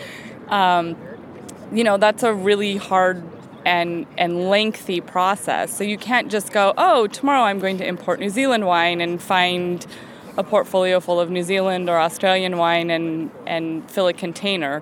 um, 0.50 0.96
you 1.72 1.84
know 1.84 1.98
that's 1.98 2.24
a 2.24 2.34
really 2.34 2.78
hard 2.78 3.24
and 3.66 4.06
and 4.18 4.50
lengthy 4.50 5.02
process. 5.02 5.76
So 5.76 5.84
you 5.84 5.98
can't 5.98 6.32
just 6.32 6.52
go, 6.52 6.74
"Oh, 6.78 7.08
tomorrow 7.08 7.42
I'm 7.42 7.60
going 7.60 7.78
to 7.78 7.86
import 7.86 8.20
New 8.20 8.30
Zealand 8.30 8.66
wine 8.66 9.02
and 9.02 9.22
find 9.22 9.86
a 10.38 10.44
portfolio 10.44 11.00
full 11.00 11.20
of 11.20 11.30
New 11.30 11.44
Zealand 11.44 11.90
or 11.90 12.00
Australian 12.00 12.58
wine 12.58 12.90
and 12.90 13.32
and 13.46 13.90
fill 13.90 14.08
a 14.08 14.14
container." 14.14 14.82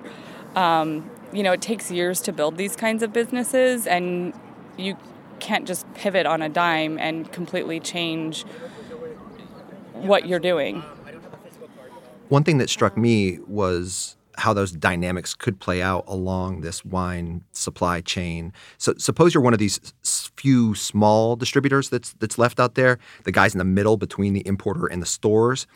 Um, 0.55 1.09
you 1.33 1.43
know, 1.43 1.51
it 1.51 1.61
takes 1.61 1.91
years 1.91 2.21
to 2.21 2.31
build 2.31 2.57
these 2.57 2.75
kinds 2.75 3.03
of 3.03 3.13
businesses, 3.13 3.85
and 3.85 4.33
you 4.77 4.97
can't 5.39 5.67
just 5.67 5.91
pivot 5.93 6.25
on 6.25 6.41
a 6.41 6.49
dime 6.49 6.97
and 6.97 7.31
completely 7.31 7.79
change 7.79 8.43
what 9.93 10.27
you're 10.27 10.39
doing. 10.39 10.83
One 12.29 12.43
thing 12.43 12.57
that 12.57 12.69
struck 12.69 12.97
me 12.97 13.39
was 13.47 14.16
how 14.37 14.53
those 14.53 14.71
dynamics 14.71 15.33
could 15.33 15.59
play 15.59 15.81
out 15.81 16.03
along 16.07 16.61
this 16.61 16.85
wine 16.85 17.43
supply 17.51 18.01
chain. 18.01 18.53
So 18.77 18.93
suppose 18.97 19.33
you're 19.33 19.43
one 19.43 19.53
of 19.53 19.59
these 19.59 19.93
few 20.37 20.75
small 20.75 21.35
distributors 21.35 21.89
that's 21.89 22.13
that's 22.13 22.37
left 22.37 22.59
out 22.59 22.75
there, 22.75 22.99
the 23.23 23.31
guys 23.31 23.53
in 23.53 23.57
the 23.57 23.65
middle 23.65 23.97
between 23.97 24.33
the 24.33 24.45
importer 24.47 24.85
and 24.87 25.01
the 25.01 25.07
stores. 25.07 25.67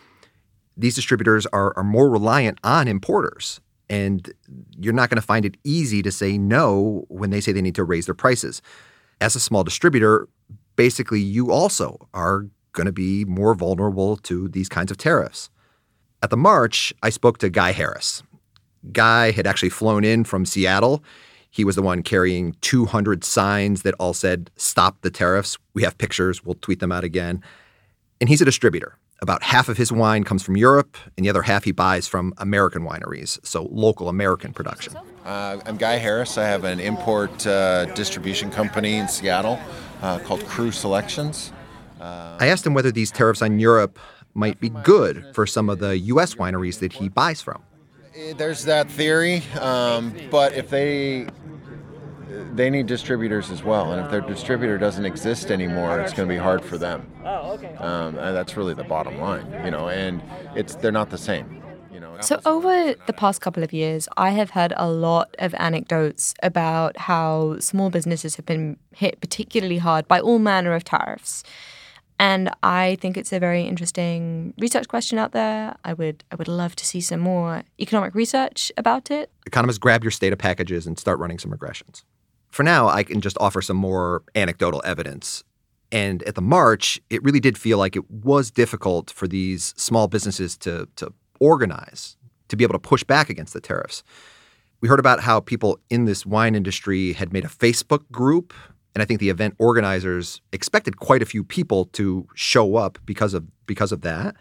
These 0.77 0.95
distributors 0.95 1.45
are, 1.47 1.73
are 1.75 1.83
more 1.83 2.09
reliant 2.09 2.59
on 2.63 2.87
importers. 2.87 3.59
And 3.89 4.31
you're 4.79 4.93
not 4.93 5.09
going 5.09 5.17
to 5.17 5.21
find 5.21 5.43
it 5.43 5.57
easy 5.65 6.01
to 6.01 6.11
say 6.11 6.37
no 6.37 7.03
when 7.09 7.29
they 7.29 7.41
say 7.41 7.51
they 7.51 7.61
need 7.61 7.75
to 7.75 7.83
raise 7.83 8.05
their 8.05 8.15
prices. 8.15 8.61
As 9.19 9.35
a 9.35 9.39
small 9.39 9.65
distributor, 9.65 10.29
basically 10.77 11.19
you 11.19 11.51
also 11.51 12.07
are 12.13 12.47
going 12.71 12.85
to 12.85 12.93
be 12.93 13.25
more 13.25 13.53
vulnerable 13.53 14.15
to 14.15 14.47
these 14.47 14.69
kinds 14.69 14.91
of 14.91 14.97
tariffs. 14.97 15.49
At 16.23 16.29
the 16.29 16.37
March, 16.37 16.93
I 17.03 17.09
spoke 17.09 17.37
to 17.39 17.49
Guy 17.49 17.73
Harris 17.73 18.23
guy 18.91 19.31
had 19.31 19.47
actually 19.47 19.69
flown 19.69 20.03
in 20.03 20.23
from 20.23 20.45
Seattle. 20.45 21.03
He 21.49 21.63
was 21.63 21.75
the 21.75 21.81
one 21.81 22.01
carrying 22.01 22.55
200 22.61 23.23
signs 23.23 23.81
that 23.81 23.93
all 23.99 24.13
said, 24.13 24.49
Stop 24.55 25.01
the 25.01 25.11
tariffs. 25.11 25.57
We 25.73 25.83
have 25.83 25.97
pictures. 25.97 26.43
We'll 26.45 26.55
tweet 26.55 26.79
them 26.79 26.91
out 26.91 27.03
again. 27.03 27.43
And 28.19 28.29
he's 28.29 28.41
a 28.41 28.45
distributor. 28.45 28.97
About 29.21 29.43
half 29.43 29.69
of 29.69 29.77
his 29.77 29.91
wine 29.91 30.23
comes 30.23 30.41
from 30.41 30.57
Europe, 30.57 30.97
and 31.15 31.23
the 31.23 31.29
other 31.29 31.43
half 31.43 31.63
he 31.63 31.71
buys 31.71 32.07
from 32.07 32.33
American 32.37 32.83
wineries, 32.83 33.37
so 33.45 33.67
local 33.71 34.09
American 34.09 34.51
production. 34.51 34.97
Uh, 35.23 35.59
I'm 35.63 35.77
Guy 35.77 35.97
Harris. 35.97 36.39
I 36.39 36.45
have 36.45 36.63
an 36.63 36.79
import 36.79 37.45
uh, 37.45 37.85
distribution 37.93 38.49
company 38.49 38.95
in 38.95 39.07
Seattle 39.07 39.59
uh, 40.01 40.17
called 40.19 40.43
Cru 40.47 40.71
Selections. 40.71 41.51
I 41.99 42.47
asked 42.47 42.65
him 42.65 42.73
whether 42.73 42.91
these 42.91 43.11
tariffs 43.11 43.43
on 43.43 43.59
Europe 43.59 43.99
might 44.33 44.59
be 44.59 44.69
good 44.69 45.23
for 45.35 45.45
some 45.45 45.69
of 45.69 45.77
the 45.77 45.99
U.S. 45.99 46.35
wineries 46.35 46.79
that 46.79 46.93
he 46.93 47.09
buys 47.09 47.41
from. 47.43 47.61
There's 48.13 48.65
that 48.65 48.89
theory, 48.89 49.41
um, 49.59 50.13
but 50.29 50.53
if 50.53 50.69
they 50.69 51.27
they 52.53 52.69
need 52.69 52.87
distributors 52.87 53.49
as 53.49 53.63
well, 53.63 53.93
and 53.93 54.03
if 54.03 54.11
their 54.11 54.21
distributor 54.21 54.77
doesn't 54.77 55.05
exist 55.05 55.49
anymore, 55.49 55.99
it's 56.01 56.13
going 56.13 56.27
to 56.27 56.33
be 56.33 56.39
hard 56.39 56.63
for 56.63 56.77
them. 56.77 57.09
Oh, 57.23 57.53
okay. 57.53 57.73
Um, 57.75 58.17
and 58.17 58.35
that's 58.35 58.57
really 58.57 58.73
the 58.73 58.83
bottom 58.83 59.19
line, 59.19 59.49
you 59.63 59.71
know. 59.71 59.87
And 59.87 60.21
it's 60.55 60.75
they're 60.75 60.91
not 60.91 61.09
the 61.09 61.17
same. 61.17 61.63
You 61.93 62.01
know. 62.01 62.17
So 62.19 62.41
over 62.45 62.95
the 63.05 63.13
past 63.13 63.39
couple 63.39 63.63
of 63.63 63.71
years, 63.71 64.09
I 64.17 64.31
have 64.31 64.51
heard 64.51 64.73
a 64.75 64.89
lot 64.89 65.33
of 65.39 65.53
anecdotes 65.57 66.33
about 66.43 66.97
how 66.97 67.59
small 67.59 67.89
businesses 67.89 68.35
have 68.35 68.45
been 68.45 68.77
hit 68.93 69.21
particularly 69.21 69.77
hard 69.77 70.07
by 70.07 70.19
all 70.19 70.39
manner 70.39 70.73
of 70.73 70.83
tariffs. 70.83 71.43
And 72.21 72.51
I 72.61 72.99
think 73.01 73.17
it's 73.17 73.33
a 73.33 73.39
very 73.39 73.63
interesting 73.63 74.53
research 74.59 74.87
question 74.87 75.17
out 75.17 75.31
there. 75.31 75.75
I 75.83 75.93
would 75.93 76.23
I 76.31 76.35
would 76.35 76.47
love 76.47 76.75
to 76.75 76.85
see 76.85 77.01
some 77.01 77.19
more 77.19 77.63
economic 77.79 78.13
research 78.13 78.71
about 78.77 79.09
it. 79.09 79.31
Economists 79.47 79.79
grab 79.79 80.03
your 80.03 80.11
data 80.11 80.37
packages 80.37 80.85
and 80.85 80.99
start 80.99 81.17
running 81.17 81.39
some 81.39 81.49
regressions. 81.51 82.03
For 82.51 82.61
now, 82.61 82.87
I 82.87 83.01
can 83.01 83.21
just 83.21 83.37
offer 83.39 83.59
some 83.63 83.77
more 83.77 84.21
anecdotal 84.35 84.83
evidence. 84.85 85.43
And 85.91 86.21
at 86.23 86.35
the 86.35 86.43
March, 86.43 87.01
it 87.09 87.23
really 87.23 87.39
did 87.39 87.57
feel 87.57 87.79
like 87.79 87.95
it 87.95 88.09
was 88.11 88.51
difficult 88.51 89.09
for 89.09 89.27
these 89.27 89.73
small 89.75 90.07
businesses 90.07 90.55
to, 90.57 90.87
to 90.97 91.11
organize, 91.39 92.17
to 92.49 92.55
be 92.55 92.63
able 92.63 92.73
to 92.73 92.87
push 92.87 93.03
back 93.03 93.31
against 93.31 93.53
the 93.53 93.61
tariffs. 93.61 94.03
We 94.79 94.87
heard 94.87 94.99
about 94.99 95.21
how 95.21 95.39
people 95.39 95.79
in 95.89 96.05
this 96.05 96.23
wine 96.23 96.53
industry 96.53 97.13
had 97.13 97.33
made 97.33 97.45
a 97.45 97.49
Facebook 97.49 98.03
group 98.11 98.53
and 98.93 99.01
I 99.01 99.05
think 99.05 99.19
the 99.19 99.29
event 99.29 99.55
organizers 99.57 100.41
expected 100.51 100.97
quite 100.97 101.21
a 101.21 101.25
few 101.25 101.43
people 101.43 101.85
to 101.93 102.27
show 102.35 102.75
up 102.75 102.97
because 103.05 103.33
of 103.33 103.45
because 103.65 103.91
of 103.91 104.01
that. 104.01 104.35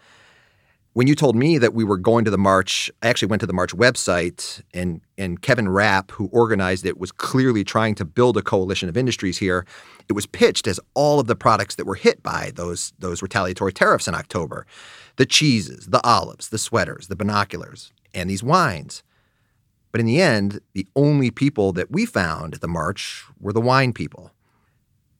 When 0.93 1.07
you 1.07 1.15
told 1.15 1.37
me 1.37 1.57
that 1.57 1.73
we 1.73 1.85
were 1.85 1.97
going 1.97 2.25
to 2.25 2.31
the 2.31 2.37
march, 2.37 2.91
I 3.01 3.07
actually 3.07 3.29
went 3.29 3.39
to 3.39 3.47
the 3.47 3.53
march 3.53 3.73
website 3.73 4.61
and 4.73 4.99
and 5.17 5.41
Kevin 5.41 5.69
Rapp, 5.69 6.11
who 6.11 6.27
organized 6.33 6.85
it, 6.85 6.97
was 6.97 7.13
clearly 7.13 7.63
trying 7.63 7.95
to 7.95 8.05
build 8.05 8.35
a 8.35 8.41
coalition 8.41 8.89
of 8.89 8.97
industries 8.97 9.37
here. 9.37 9.65
It 10.09 10.13
was 10.13 10.25
pitched 10.25 10.67
as 10.67 10.81
all 10.93 11.21
of 11.21 11.27
the 11.27 11.35
products 11.35 11.75
that 11.75 11.85
were 11.85 11.95
hit 11.95 12.21
by 12.21 12.51
those 12.55 12.91
those 12.99 13.21
retaliatory 13.21 13.71
tariffs 13.71 14.07
in 14.07 14.15
October. 14.15 14.65
The 15.15 15.25
cheeses, 15.25 15.87
the 15.87 16.05
olives, 16.05 16.49
the 16.49 16.57
sweaters, 16.57 17.07
the 17.07 17.15
binoculars, 17.15 17.93
and 18.13 18.29
these 18.29 18.43
wines. 18.43 19.01
But 19.91 20.01
in 20.01 20.07
the 20.07 20.21
end, 20.21 20.61
the 20.73 20.87
only 20.95 21.31
people 21.31 21.73
that 21.73 21.91
we 21.91 22.05
found 22.05 22.55
at 22.55 22.61
the 22.61 22.67
march 22.67 23.25
were 23.39 23.53
the 23.53 23.61
wine 23.61 23.93
people. 23.93 24.31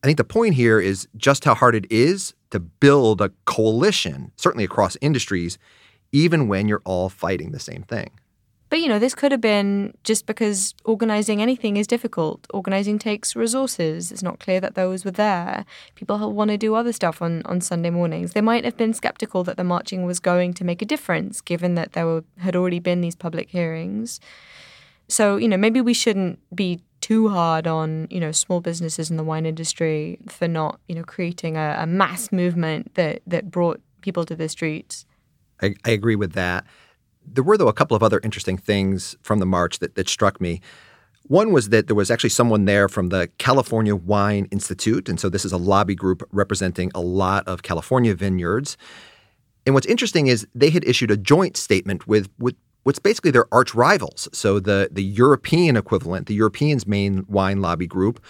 I 0.03 0.07
think 0.07 0.17
the 0.17 0.23
point 0.23 0.55
here 0.55 0.79
is 0.79 1.07
just 1.15 1.45
how 1.45 1.53
hard 1.53 1.75
it 1.75 1.85
is 1.91 2.33
to 2.49 2.59
build 2.59 3.21
a 3.21 3.29
coalition, 3.45 4.31
certainly 4.35 4.63
across 4.63 4.97
industries, 4.99 5.57
even 6.11 6.47
when 6.47 6.67
you're 6.67 6.81
all 6.85 7.09
fighting 7.09 7.51
the 7.51 7.59
same 7.59 7.83
thing. 7.83 8.11
But 8.71 8.79
you 8.79 8.87
know, 8.87 8.99
this 8.99 9.13
could 9.13 9.33
have 9.33 9.41
been 9.41 9.93
just 10.05 10.25
because 10.25 10.73
organizing 10.85 11.41
anything 11.41 11.75
is 11.75 11.87
difficult. 11.87 12.47
Organizing 12.53 12.97
takes 12.97 13.35
resources. 13.35 14.13
It's 14.13 14.23
not 14.23 14.39
clear 14.39 14.61
that 14.61 14.75
those 14.75 15.03
were 15.03 15.11
there. 15.11 15.65
People 15.95 16.31
want 16.31 16.51
to 16.51 16.57
do 16.57 16.73
other 16.73 16.93
stuff 16.93 17.21
on, 17.21 17.41
on 17.43 17.59
Sunday 17.59 17.89
mornings. 17.89 18.31
They 18.31 18.39
might 18.39 18.63
have 18.63 18.77
been 18.77 18.93
skeptical 18.93 19.43
that 19.43 19.57
the 19.57 19.65
marching 19.65 20.05
was 20.05 20.21
going 20.21 20.53
to 20.53 20.63
make 20.63 20.81
a 20.81 20.85
difference, 20.85 21.41
given 21.41 21.75
that 21.75 21.91
there 21.91 22.05
were, 22.05 22.23
had 22.37 22.55
already 22.55 22.79
been 22.79 23.01
these 23.01 23.15
public 23.15 23.49
hearings. 23.49 24.21
So, 25.09 25.35
you 25.35 25.49
know, 25.49 25.57
maybe 25.57 25.81
we 25.81 25.93
shouldn't 25.93 26.39
be 26.55 26.79
too 27.01 27.29
hard 27.29 27.67
on 27.67 28.07
you 28.09 28.19
know 28.19 28.31
small 28.31 28.61
businesses 28.61 29.11
in 29.11 29.17
the 29.17 29.23
wine 29.23 29.45
industry 29.45 30.19
for 30.27 30.47
not 30.47 30.79
you 30.87 30.95
know 30.95 31.03
creating 31.03 31.57
a, 31.57 31.77
a 31.79 31.85
mass 31.85 32.31
movement 32.31 32.93
that 32.95 33.21
that 33.27 33.51
brought 33.51 33.81
people 34.01 34.25
to 34.25 34.35
the 34.35 34.47
streets. 34.47 35.05
I, 35.61 35.75
I, 35.85 35.91
agree 35.91 36.15
with 36.15 36.33
that. 36.33 36.65
There 37.25 37.43
were 37.43 37.57
though 37.57 37.67
a 37.67 37.73
couple 37.73 37.95
of 37.95 38.01
other 38.01 38.19
interesting 38.23 38.57
things 38.57 39.15
from 39.21 39.39
the 39.39 39.45
march 39.45 39.79
that 39.79 39.95
that 39.95 40.09
struck 40.09 40.39
me. 40.39 40.61
One 41.23 41.51
was 41.51 41.69
that 41.69 41.87
there 41.87 41.95
was 41.95 42.09
actually 42.09 42.31
someone 42.31 42.65
there 42.65 42.89
from 42.89 43.09
the 43.09 43.29
California 43.37 43.95
Wine 43.95 44.47
Institute, 44.51 45.07
and 45.07 45.19
so 45.19 45.29
this 45.29 45.45
is 45.45 45.51
a 45.51 45.57
lobby 45.57 45.95
group 45.95 46.27
representing 46.31 46.91
a 46.95 47.01
lot 47.01 47.47
of 47.47 47.61
California 47.61 48.15
vineyards. 48.15 48.75
And 49.65 49.75
what's 49.75 49.85
interesting 49.85 50.27
is 50.27 50.47
they 50.55 50.71
had 50.71 50.83
issued 50.83 51.11
a 51.11 51.17
joint 51.17 51.57
statement 51.57 52.07
with 52.07 52.29
with 52.39 52.55
what's 52.83 52.99
basically 52.99 53.31
their 53.31 53.51
arch 53.53 53.73
rivals. 53.75 54.27
So 54.33 54.59
the 54.59 54.89
the 54.91 55.03
European 55.03 55.77
equivalent, 55.77 56.27
the 56.27 56.35
Europeans' 56.35 56.87
main 56.87 57.25
wine 57.27 57.61
lobby 57.61 57.87
group, 57.87 58.23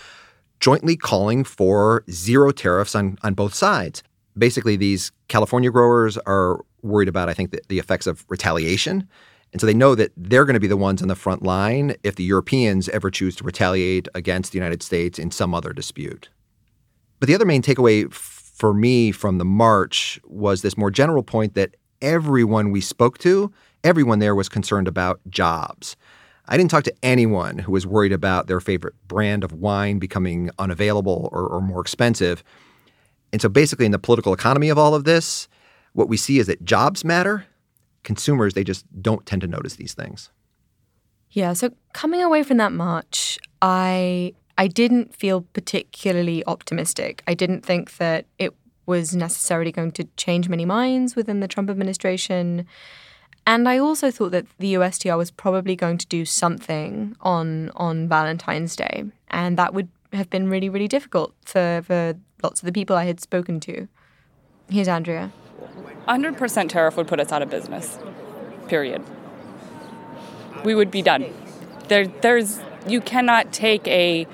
jointly 0.59 0.95
calling 0.95 1.43
for 1.43 2.03
zero 2.09 2.51
tariffs 2.51 2.95
on, 2.95 3.17
on 3.23 3.33
both 3.33 3.53
sides. 3.53 4.03
Basically, 4.37 4.77
these 4.77 5.11
California 5.27 5.71
growers 5.71 6.17
are 6.19 6.63
worried 6.81 7.09
about, 7.09 7.29
I 7.29 7.33
think, 7.33 7.51
the, 7.51 7.61
the 7.67 7.79
effects 7.79 8.07
of 8.07 8.25
retaliation. 8.29 9.07
And 9.51 9.59
so 9.59 9.67
they 9.67 9.73
know 9.73 9.95
that 9.95 10.11
they're 10.15 10.45
going 10.45 10.53
to 10.53 10.61
be 10.61 10.67
the 10.67 10.77
ones 10.77 11.01
on 11.01 11.09
the 11.09 11.15
front 11.15 11.43
line 11.43 11.95
if 12.03 12.15
the 12.15 12.23
Europeans 12.23 12.87
ever 12.89 13.11
choose 13.11 13.35
to 13.35 13.43
retaliate 13.43 14.07
against 14.15 14.53
the 14.53 14.57
United 14.57 14.81
States 14.81 15.19
in 15.19 15.29
some 15.29 15.53
other 15.53 15.73
dispute. 15.73 16.29
But 17.19 17.27
the 17.27 17.35
other 17.35 17.45
main 17.45 17.61
takeaway 17.61 18.11
for 18.11 18.73
me 18.73 19.11
from 19.11 19.39
the 19.39 19.45
march 19.45 20.19
was 20.23 20.61
this 20.61 20.77
more 20.77 20.91
general 20.91 21.23
point 21.23 21.55
that 21.55 21.75
everyone 22.01 22.71
we 22.71 22.79
spoke 22.79 23.17
to, 23.19 23.51
everyone 23.83 24.19
there 24.19 24.35
was 24.35 24.49
concerned 24.49 24.87
about 24.87 25.19
jobs. 25.29 25.95
I 26.47 26.57
didn't 26.57 26.71
talk 26.71 26.83
to 26.83 26.93
anyone 27.03 27.59
who 27.59 27.71
was 27.71 27.87
worried 27.87 28.11
about 28.11 28.47
their 28.47 28.59
favorite 28.59 28.95
brand 29.07 29.43
of 29.43 29.53
wine 29.53 29.99
becoming 29.99 30.49
unavailable 30.59 31.29
or, 31.31 31.47
or 31.47 31.61
more 31.61 31.81
expensive. 31.81 32.43
And 33.31 33.41
so 33.41 33.47
basically, 33.47 33.85
in 33.85 33.91
the 33.91 33.99
political 33.99 34.33
economy 34.33 34.69
of 34.69 34.77
all 34.77 34.93
of 34.93 35.05
this, 35.05 35.47
what 35.93 36.09
we 36.09 36.17
see 36.17 36.39
is 36.39 36.47
that 36.47 36.65
jobs 36.65 37.05
matter. 37.05 37.45
Consumers, 38.03 38.53
they 38.53 38.63
just 38.63 38.85
don't 39.01 39.25
tend 39.25 39.41
to 39.41 39.47
notice 39.47 39.75
these 39.75 39.93
things. 39.93 40.31
Yeah, 41.29 41.53
so 41.53 41.71
coming 41.93 42.21
away 42.21 42.43
from 42.43 42.57
that 42.57 42.73
march, 42.73 43.39
I 43.61 44.33
I 44.57 44.67
didn't 44.67 45.15
feel 45.15 45.41
particularly 45.53 46.43
optimistic. 46.45 47.23
I 47.27 47.33
didn't 47.33 47.65
think 47.65 47.97
that 47.97 48.25
it 48.37 48.53
was 48.85 49.15
necessarily 49.15 49.71
going 49.71 49.91
to 49.93 50.03
change 50.17 50.49
many 50.49 50.65
minds 50.65 51.15
within 51.15 51.39
the 51.39 51.47
Trump 51.47 51.69
administration. 51.69 52.65
And 53.45 53.67
I 53.67 53.79
also 53.79 54.11
thought 54.11 54.31
that 54.31 54.45
the 54.59 54.75
USTR 54.75 55.17
was 55.17 55.31
probably 55.31 55.75
going 55.75 55.97
to 55.97 56.07
do 56.07 56.25
something 56.25 57.15
on 57.21 57.71
on 57.75 58.07
Valentine's 58.07 58.75
Day, 58.75 59.05
and 59.29 59.57
that 59.57 59.73
would 59.73 59.89
have 60.13 60.29
been 60.29 60.49
really, 60.49 60.69
really 60.69 60.87
difficult 60.87 61.33
for, 61.45 61.81
for 61.85 62.15
lots 62.43 62.61
of 62.61 62.65
the 62.65 62.71
people 62.71 62.95
I 62.95 63.05
had 63.05 63.19
spoken 63.19 63.59
to. 63.61 63.87
Here's 64.69 64.87
Andrea. 64.87 65.31
100% 66.07 66.69
tariff 66.69 66.97
would 66.97 67.07
put 67.07 67.19
us 67.19 67.31
out 67.31 67.41
of 67.41 67.49
business. 67.49 67.97
Period. 68.67 69.01
We 70.63 70.75
would 70.75 70.91
be 70.91 71.01
done. 71.01 71.25
There, 71.87 72.07
there's 72.07 72.61
you 72.87 73.01
cannot 73.01 73.51
take 73.51 73.87
a 73.87 74.27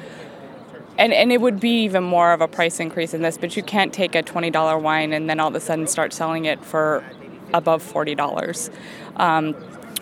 and, 0.98 1.14
and 1.14 1.32
it 1.32 1.42
would 1.42 1.60
be 1.60 1.84
even 1.84 2.04
more 2.04 2.34
of 2.34 2.42
a 2.42 2.48
price 2.48 2.80
increase 2.80 3.14
in 3.14 3.22
this, 3.22 3.38
but 3.38 3.56
you 3.56 3.62
can't 3.62 3.94
take 3.94 4.16
a 4.16 4.24
$20 4.24 4.82
wine 4.82 5.14
and 5.14 5.30
then 5.30 5.40
all 5.40 5.50
of 5.50 5.54
a 5.56 5.60
sudden 5.60 5.86
start 5.86 6.12
selling 6.12 6.46
it 6.46 6.64
for 6.66 7.04
above 7.54 7.84
$40. 7.84 8.70
Um, 9.16 9.56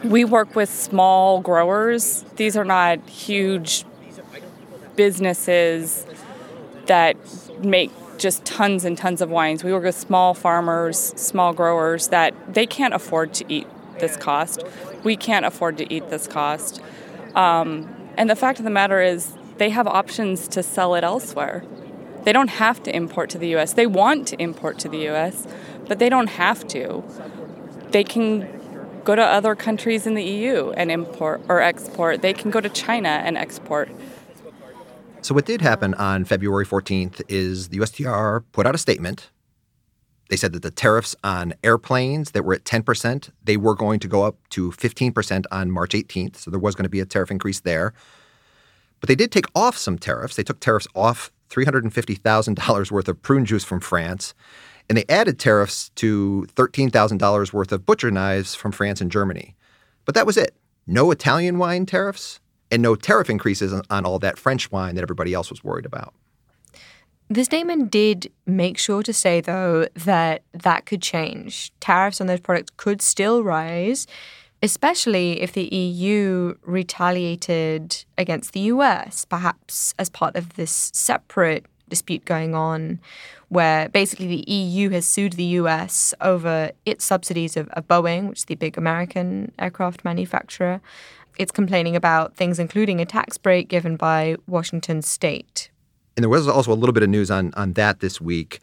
we 0.03 0.23
work 0.25 0.55
with 0.55 0.69
small 0.69 1.41
growers. 1.41 2.23
These 2.35 2.57
are 2.57 2.65
not 2.65 2.99
huge 3.09 3.85
businesses 4.95 6.05
that 6.85 7.17
make 7.63 7.91
just 8.17 8.45
tons 8.45 8.85
and 8.85 8.97
tons 8.97 9.21
of 9.21 9.29
wines. 9.29 9.63
We 9.63 9.73
work 9.73 9.83
with 9.83 9.95
small 9.95 10.33
farmers, 10.33 10.97
small 10.97 11.53
growers 11.53 12.09
that 12.09 12.53
they 12.53 12.65
can't 12.65 12.93
afford 12.93 13.33
to 13.35 13.45
eat 13.49 13.67
this 13.99 14.15
cost. 14.17 14.63
We 15.03 15.15
can't 15.15 15.45
afford 15.45 15.77
to 15.77 15.93
eat 15.93 16.09
this 16.09 16.27
cost. 16.27 16.81
Um, 17.33 17.93
and 18.17 18.29
the 18.29 18.35
fact 18.35 18.59
of 18.59 18.65
the 18.65 18.71
matter 18.71 19.01
is, 19.01 19.33
they 19.57 19.69
have 19.69 19.87
options 19.87 20.47
to 20.49 20.63
sell 20.63 20.95
it 20.95 21.03
elsewhere. 21.03 21.63
They 22.23 22.33
don't 22.33 22.49
have 22.49 22.81
to 22.83 22.95
import 22.95 23.29
to 23.31 23.37
the 23.37 23.55
US. 23.55 23.73
They 23.73 23.87
want 23.87 24.27
to 24.29 24.41
import 24.41 24.79
to 24.79 24.89
the 24.89 25.07
US, 25.09 25.47
but 25.87 25.99
they 25.99 26.09
don't 26.09 26.27
have 26.27 26.67
to. 26.69 27.03
They 27.91 28.03
can 28.03 28.47
go 29.03 29.15
to 29.15 29.23
other 29.23 29.55
countries 29.55 30.05
in 30.07 30.15
the 30.15 30.23
EU 30.23 30.71
and 30.71 30.91
import 30.91 31.41
or 31.47 31.61
export. 31.61 32.21
They 32.21 32.33
can 32.33 32.51
go 32.51 32.59
to 32.59 32.69
China 32.69 33.09
and 33.09 33.37
export. 33.37 33.89
So, 35.21 35.33
what 35.33 35.45
did 35.45 35.61
happen 35.61 35.93
on 35.95 36.25
February 36.25 36.65
14th 36.65 37.21
is 37.27 37.69
the 37.69 37.79
USTR 37.79 38.43
put 38.51 38.67
out 38.67 38.75
a 38.75 38.77
statement. 38.77 39.31
They 40.29 40.35
said 40.35 40.53
that 40.53 40.63
the 40.63 40.71
tariffs 40.71 41.15
on 41.23 41.53
airplanes 41.63 42.31
that 42.31 42.43
were 42.43 42.55
at 42.55 42.63
10%, 42.63 43.29
they 43.43 43.57
were 43.57 43.75
going 43.75 43.99
to 43.99 44.07
go 44.07 44.23
up 44.23 44.37
to 44.49 44.71
15% 44.71 45.45
on 45.51 45.71
March 45.71 45.91
18th. 45.93 46.37
So, 46.37 46.51
there 46.51 46.59
was 46.59 46.75
going 46.75 46.83
to 46.83 46.89
be 46.89 46.99
a 46.99 47.05
tariff 47.05 47.31
increase 47.31 47.61
there. 47.61 47.93
But 48.99 49.07
they 49.07 49.15
did 49.15 49.31
take 49.31 49.45
off 49.55 49.77
some 49.77 49.97
tariffs. 49.97 50.35
They 50.35 50.43
took 50.43 50.59
tariffs 50.59 50.87
off 50.95 51.31
$350,000 51.49 52.91
worth 52.91 53.07
of 53.07 53.21
prune 53.21 53.45
juice 53.45 53.63
from 53.63 53.79
France, 53.79 54.33
and 54.89 54.97
they 54.97 55.05
added 55.09 55.39
tariffs 55.39 55.89
to 55.95 56.45
$13,000 56.55 57.53
worth 57.53 57.71
of 57.71 57.85
butcher 57.85 58.11
knives 58.11 58.55
from 58.55 58.71
France 58.71 59.01
and 59.01 59.11
Germany. 59.11 59.55
But 60.05 60.15
that 60.15 60.25
was 60.25 60.37
it. 60.37 60.55
No 60.87 61.11
Italian 61.11 61.57
wine 61.57 61.85
tariffs 61.85 62.39
and 62.71 62.81
no 62.81 62.95
tariff 62.95 63.29
increases 63.29 63.73
on 63.89 64.05
all 64.05 64.19
that 64.19 64.37
French 64.37 64.71
wine 64.71 64.95
that 64.95 65.01
everybody 65.01 65.33
else 65.33 65.49
was 65.49 65.63
worried 65.63 65.85
about. 65.85 66.13
The 67.29 67.43
statement 67.43 67.89
did 67.89 68.31
make 68.45 68.77
sure 68.77 69.01
to 69.01 69.11
say, 69.11 69.41
though, 69.41 69.87
that 69.95 70.43
that 70.53 70.85
could 70.85 71.01
change. 71.01 71.71
Tariffs 71.79 72.21
on 72.21 72.27
those 72.27 72.39
products 72.39 72.71
could 72.77 73.01
still 73.01 73.43
rise 73.43 74.05
especially 74.65 75.41
if 75.41 75.53
the 75.53 75.73
EU 75.75 76.55
retaliated 76.63 78.03
against 78.17 78.53
the 78.53 78.61
US, 78.61 79.23
perhaps 79.25 79.93
as 79.99 80.09
part 80.09 80.35
of 80.35 80.55
this 80.55 80.91
separate 80.93 81.65
dispute 81.89 82.25
going 82.25 82.55
on, 82.55 82.99
where 83.49 83.89
basically 83.89 84.27
the 84.27 84.51
EU 84.51 84.89
has 84.89 85.05
sued 85.05 85.33
the 85.33 85.43
US 85.43 86.13
over 86.21 86.71
its 86.85 87.05
subsidies 87.05 87.55
of, 87.57 87.67
of 87.69 87.87
Boeing, 87.87 88.29
which 88.29 88.39
is 88.39 88.45
the 88.45 88.55
big 88.55 88.77
American 88.77 89.51
aircraft 89.59 90.03
manufacturer. 90.03 90.81
It's 91.37 91.51
complaining 91.51 91.95
about 91.95 92.35
things 92.35 92.59
including 92.59 93.01
a 93.01 93.05
tax 93.05 93.37
break 93.37 93.67
given 93.67 93.97
by 93.97 94.37
Washington 94.47 95.01
state. 95.01 95.69
And 96.15 96.23
there 96.23 96.29
was 96.29 96.47
also 96.47 96.71
a 96.71 96.75
little 96.75 96.93
bit 96.93 97.03
of 97.03 97.09
news 97.09 97.29
on, 97.29 97.53
on 97.55 97.73
that 97.73 97.99
this 97.99 98.21
week. 98.21 98.59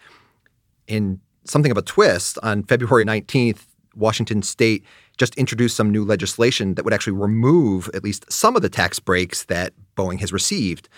In 0.86 1.20
something 1.44 1.70
of 1.70 1.76
a 1.76 1.82
twist, 1.82 2.38
on 2.42 2.62
February 2.62 3.04
19th, 3.04 3.66
Washington 3.94 4.42
state 4.42 4.84
just 5.18 5.34
introduced 5.36 5.76
some 5.76 5.90
new 5.90 6.04
legislation 6.04 6.74
that 6.74 6.84
would 6.84 6.94
actually 6.94 7.12
remove 7.12 7.90
at 7.92 8.02
least 8.02 8.30
some 8.32 8.56
of 8.56 8.62
the 8.62 8.70
tax 8.70 8.98
breaks 8.98 9.44
that 9.44 9.74
Boeing 9.96 10.20
has 10.20 10.32
received. 10.32 10.88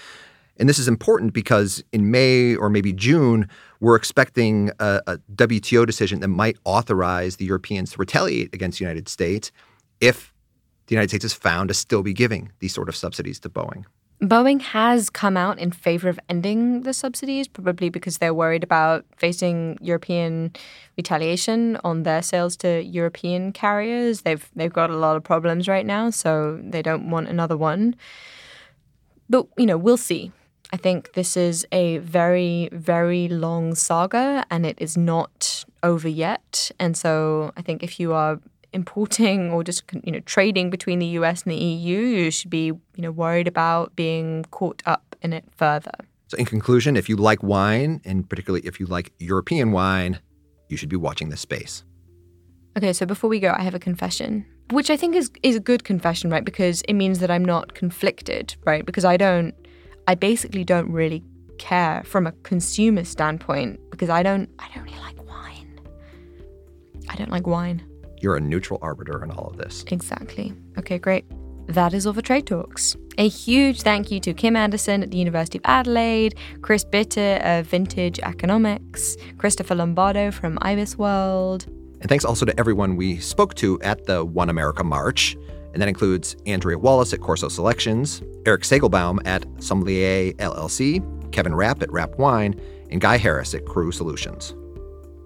And 0.59 0.69
this 0.69 0.79
is 0.79 0.87
important 0.87 1.33
because 1.33 1.83
in 1.93 2.11
May 2.11 2.55
or 2.55 2.71
maybe 2.71 2.93
June, 2.93 3.49
we're 3.81 3.97
expecting 3.97 4.71
a, 4.79 5.01
a, 5.07 5.19
WTO 5.35 5.85
decision 5.85 6.21
that 6.21 6.29
might 6.29 6.57
authorize 6.65 7.37
the 7.37 7.45
Europeans 7.45 7.93
to 7.93 7.99
retaliate 7.99 8.55
against 8.55 8.79
the 8.79 8.85
United 8.85 9.09
States 9.09 9.51
if 10.01 10.33
the 10.87 10.95
United 10.95 11.09
States 11.09 11.25
is 11.25 11.35
found 11.35 11.69
to 11.69 11.75
still 11.75 12.03
be 12.03 12.13
giving 12.13 12.53
these 12.61 12.73
sort 12.73 12.89
of 12.89 12.95
subsidies 12.95 13.41
to 13.41 13.49
Boeing. 13.49 13.85
Boeing 14.23 14.61
has 14.61 15.11
come 15.11 15.37
out 15.37 15.59
in 15.59 15.71
favor 15.71 16.09
of 16.09 16.21
ending 16.29 16.83
the 16.83 16.95
subsidies, 16.95 17.49
probably 17.49 17.89
because 17.89 18.19
they're 18.19 18.33
worried 18.33 18.63
about 18.63 19.05
facing 19.17 19.77
European 19.83 20.53
retaliation 20.97 21.77
on 21.85 22.05
their 22.05 22.23
sales 22.23 22.57
to 22.59 22.83
European 22.83 23.53
carriers. 23.53 24.23
They've 24.23 24.49
they've 24.55 24.73
got 24.73 24.91
a 24.91 24.97
lot 24.97 25.17
of 25.17 25.25
problems 25.25 25.69
right 25.69 25.85
now, 25.85 26.11
so 26.11 26.61
they 26.63 26.81
don't 26.81 27.11
want 27.11 27.29
another 27.29 27.57
one. 27.57 27.97
But 29.29 29.47
you 29.59 29.67
know, 29.67 29.77
we'll 29.77 29.97
see. 29.97 30.33
I 30.75 30.77
think 30.77 31.13
this 31.13 31.37
is 31.37 31.65
a 31.71 31.99
very 31.99 32.69
very 32.73 33.29
long 33.29 33.77
saga, 33.77 34.45
and 34.51 34.67
it 34.67 34.77
is 34.81 34.97
not 34.97 35.65
over 35.85 36.09
yet. 36.09 36.73
And 36.81 36.97
so 36.97 37.53
I 37.57 37.63
think 37.63 37.85
if 37.85 38.01
you 38.01 38.13
are 38.13 38.41
importing 38.73 39.53
or 39.53 39.63
just 39.63 39.85
you 40.03 40.11
know 40.11 40.19
trading 40.27 40.71
between 40.71 40.99
the 40.99 41.07
US 41.19 41.45
and 41.45 41.53
the 41.53 41.65
EU, 41.65 42.01
you 42.01 42.31
should 42.33 42.51
be 42.51 42.65
you 42.97 43.03
know 43.05 43.13
worried 43.13 43.47
about 43.47 43.95
being 43.95 44.47
caught 44.51 44.83
up 44.85 45.15
in 45.23 45.33
it 45.33 45.45
further. 45.57 45.95
So 46.27 46.37
in 46.39 46.45
conclusion, 46.45 46.97
if 46.97 47.09
you 47.09 47.15
like 47.15 47.41
wine 47.45 48.01
and 48.05 48.29
particularly 48.29 48.67
if 48.67 48.81
you 48.81 48.87
like 48.87 49.13
European 49.21 49.71
wine, 49.71 50.19
you 50.69 50.77
should 50.77 50.89
be 50.89 50.97
watching 50.97 51.29
this 51.29 51.41
space. 51.41 51.85
Okay, 52.77 52.93
so 52.93 53.07
before 53.07 53.31
we 53.31 53.39
go, 53.39 53.55
I 53.57 53.63
have 53.63 53.77
a 53.77 53.85
confession, 53.91 54.45
which 54.73 54.91
I 54.91 54.97
think 54.97 55.15
is 55.15 55.31
is 55.45 55.55
a 55.55 55.61
good 55.61 55.85
confession, 55.85 56.31
right? 56.31 56.45
Because 56.45 56.83
it 56.89 56.95
means 56.95 57.21
that 57.21 57.31
I'm 57.31 57.45
not 57.45 57.75
conflicted, 57.75 58.57
right? 58.65 58.85
Because 58.85 59.05
I 59.05 59.17
don't 59.17 59.55
I 60.07 60.15
basically 60.15 60.65
don't 60.65 60.91
really 60.91 61.23
care 61.59 62.03
from 62.05 62.27
a 62.27 62.33
consumer 62.43 63.05
standpoint 63.05 63.81
because 63.91 64.11
I 64.11 64.23
don't 64.23 64.49
I 64.59 64.69
don't 64.75 64.85
really 64.85 64.99
like 64.99 65.27
wine. 65.27 65.81
I 67.09 67.17
don't 67.17 67.31
like 67.31 67.47
wine. 67.47 67.83
You're 68.21 68.37
a 68.37 68.41
neutral 68.41 68.79
arbiter 68.83 69.23
in 69.23 69.31
all 69.31 69.49
of 69.49 69.57
this. 69.57 69.85
Exactly. 69.91 70.53
Okay, 70.79 70.99
great. 70.99 71.25
That 71.67 71.95
is 71.95 72.07
all 72.07 72.13
for 72.13 72.23
Trade 72.23 72.47
Talks. 72.47 72.95
A 73.17 73.29
huge 73.29 73.83
thank 73.83 74.11
you 74.11 74.21
to 74.21 74.35
Kim 74.35 74.57
Anderson 74.57 75.03
at 75.03 75.11
the 75.11 75.17
University 75.17 75.59
of 75.59 75.63
Adelaide, 75.65 76.35
Chris 76.61 76.85
Bitter 76.85 77.41
of 77.43 77.67
Vintage 77.67 78.19
Economics, 78.21 79.17
Christopher 79.39 79.75
Lombardo 79.75 80.31
from 80.31 80.59
IBISWorld. 80.59 81.67
And 82.01 82.09
thanks 82.09 82.25
also 82.25 82.45
to 82.45 82.59
everyone 82.61 82.97
we 82.97 83.19
spoke 83.19 83.55
to 83.55 83.81
at 83.81 84.05
the 84.05 84.25
One 84.25 84.51
America 84.51 84.85
March. 84.85 85.39
And 85.75 85.83
that 85.83 85.89
includes 85.89 86.37
Andrea 86.47 86.79
Wallace 86.79 87.13
at 87.13 87.21
Corso 87.21 87.49
Selections, 87.49 88.23
Eric 88.47 88.63
Segelbaum 88.63 89.19
at 89.27 89.45
Sommelier 89.59 90.33
LLC, 90.35 91.03
Kevin 91.33 91.55
Rapp 91.55 91.83
at 91.83 91.93
Rapp 91.93 92.17
Wine, 92.17 92.59
and 92.91 93.01
Guy 93.01 93.19
Harris 93.19 93.55
at 93.55 93.67
Cru 93.67 93.91
Solutions. 93.91 94.55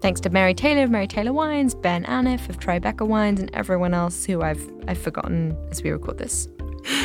Thanks 0.00 0.20
to 0.22 0.30
Mary 0.30 0.54
Taylor 0.54 0.84
of 0.84 0.90
Mary 0.90 1.06
Taylor 1.06 1.32
Wines, 1.32 1.74
Ben 1.74 2.04
Aneff 2.04 2.48
of 2.48 2.58
Tribeca 2.58 3.06
Wines, 3.06 3.40
and 3.40 3.50
everyone 3.52 3.92
else 3.92 4.24
who 4.24 4.42
I've 4.42 4.66
I've 4.86 4.98
forgotten 4.98 5.56
as 5.70 5.82
we 5.82 5.90
record 5.90 6.18
this. 6.18 6.48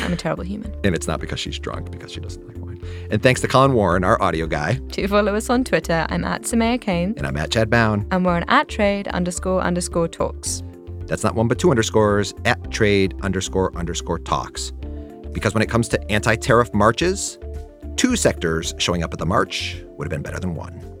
I'm 0.02 0.12
a 0.12 0.16
terrible 0.16 0.44
human. 0.44 0.72
And 0.84 0.94
it's 0.94 1.06
not 1.06 1.20
because 1.20 1.40
she's 1.40 1.58
drunk, 1.58 1.90
because 1.90 2.12
she 2.12 2.20
doesn't 2.20 2.46
like 2.46 2.56
wine. 2.56 2.80
And 3.10 3.22
thanks 3.22 3.40
to 3.42 3.48
Colin 3.48 3.74
Warren, 3.74 4.04
our 4.04 4.20
audio 4.22 4.46
guy. 4.46 4.74
To 4.92 5.08
follow 5.08 5.34
us 5.34 5.50
on 5.50 5.64
Twitter, 5.64 6.06
I'm 6.08 6.24
at 6.24 6.42
Soumaya 6.42 6.80
Keynes. 6.80 7.18
And 7.18 7.26
I'm 7.26 7.36
at 7.36 7.50
Chad 7.50 7.68
Bown. 7.68 8.06
And 8.10 8.24
we're 8.24 8.36
on 8.36 8.44
at 8.44 8.68
trade 8.68 9.08
underscore 9.08 9.60
underscore 9.60 10.08
talks. 10.08 10.62
That's 11.06 11.24
not 11.24 11.34
one 11.34 11.48
but 11.48 11.58
two 11.58 11.70
underscores 11.70 12.34
at 12.44 12.70
trade 12.70 13.14
underscore 13.22 13.76
underscore 13.76 14.18
talks. 14.18 14.72
Because 15.32 15.54
when 15.54 15.62
it 15.62 15.68
comes 15.68 15.88
to 15.88 16.10
anti 16.10 16.36
tariff 16.36 16.72
marches, 16.72 17.38
two 17.96 18.16
sectors 18.16 18.74
showing 18.78 19.02
up 19.02 19.12
at 19.12 19.18
the 19.18 19.26
march 19.26 19.82
would 19.96 20.06
have 20.06 20.10
been 20.10 20.22
better 20.22 20.40
than 20.40 20.54
one. 20.54 20.93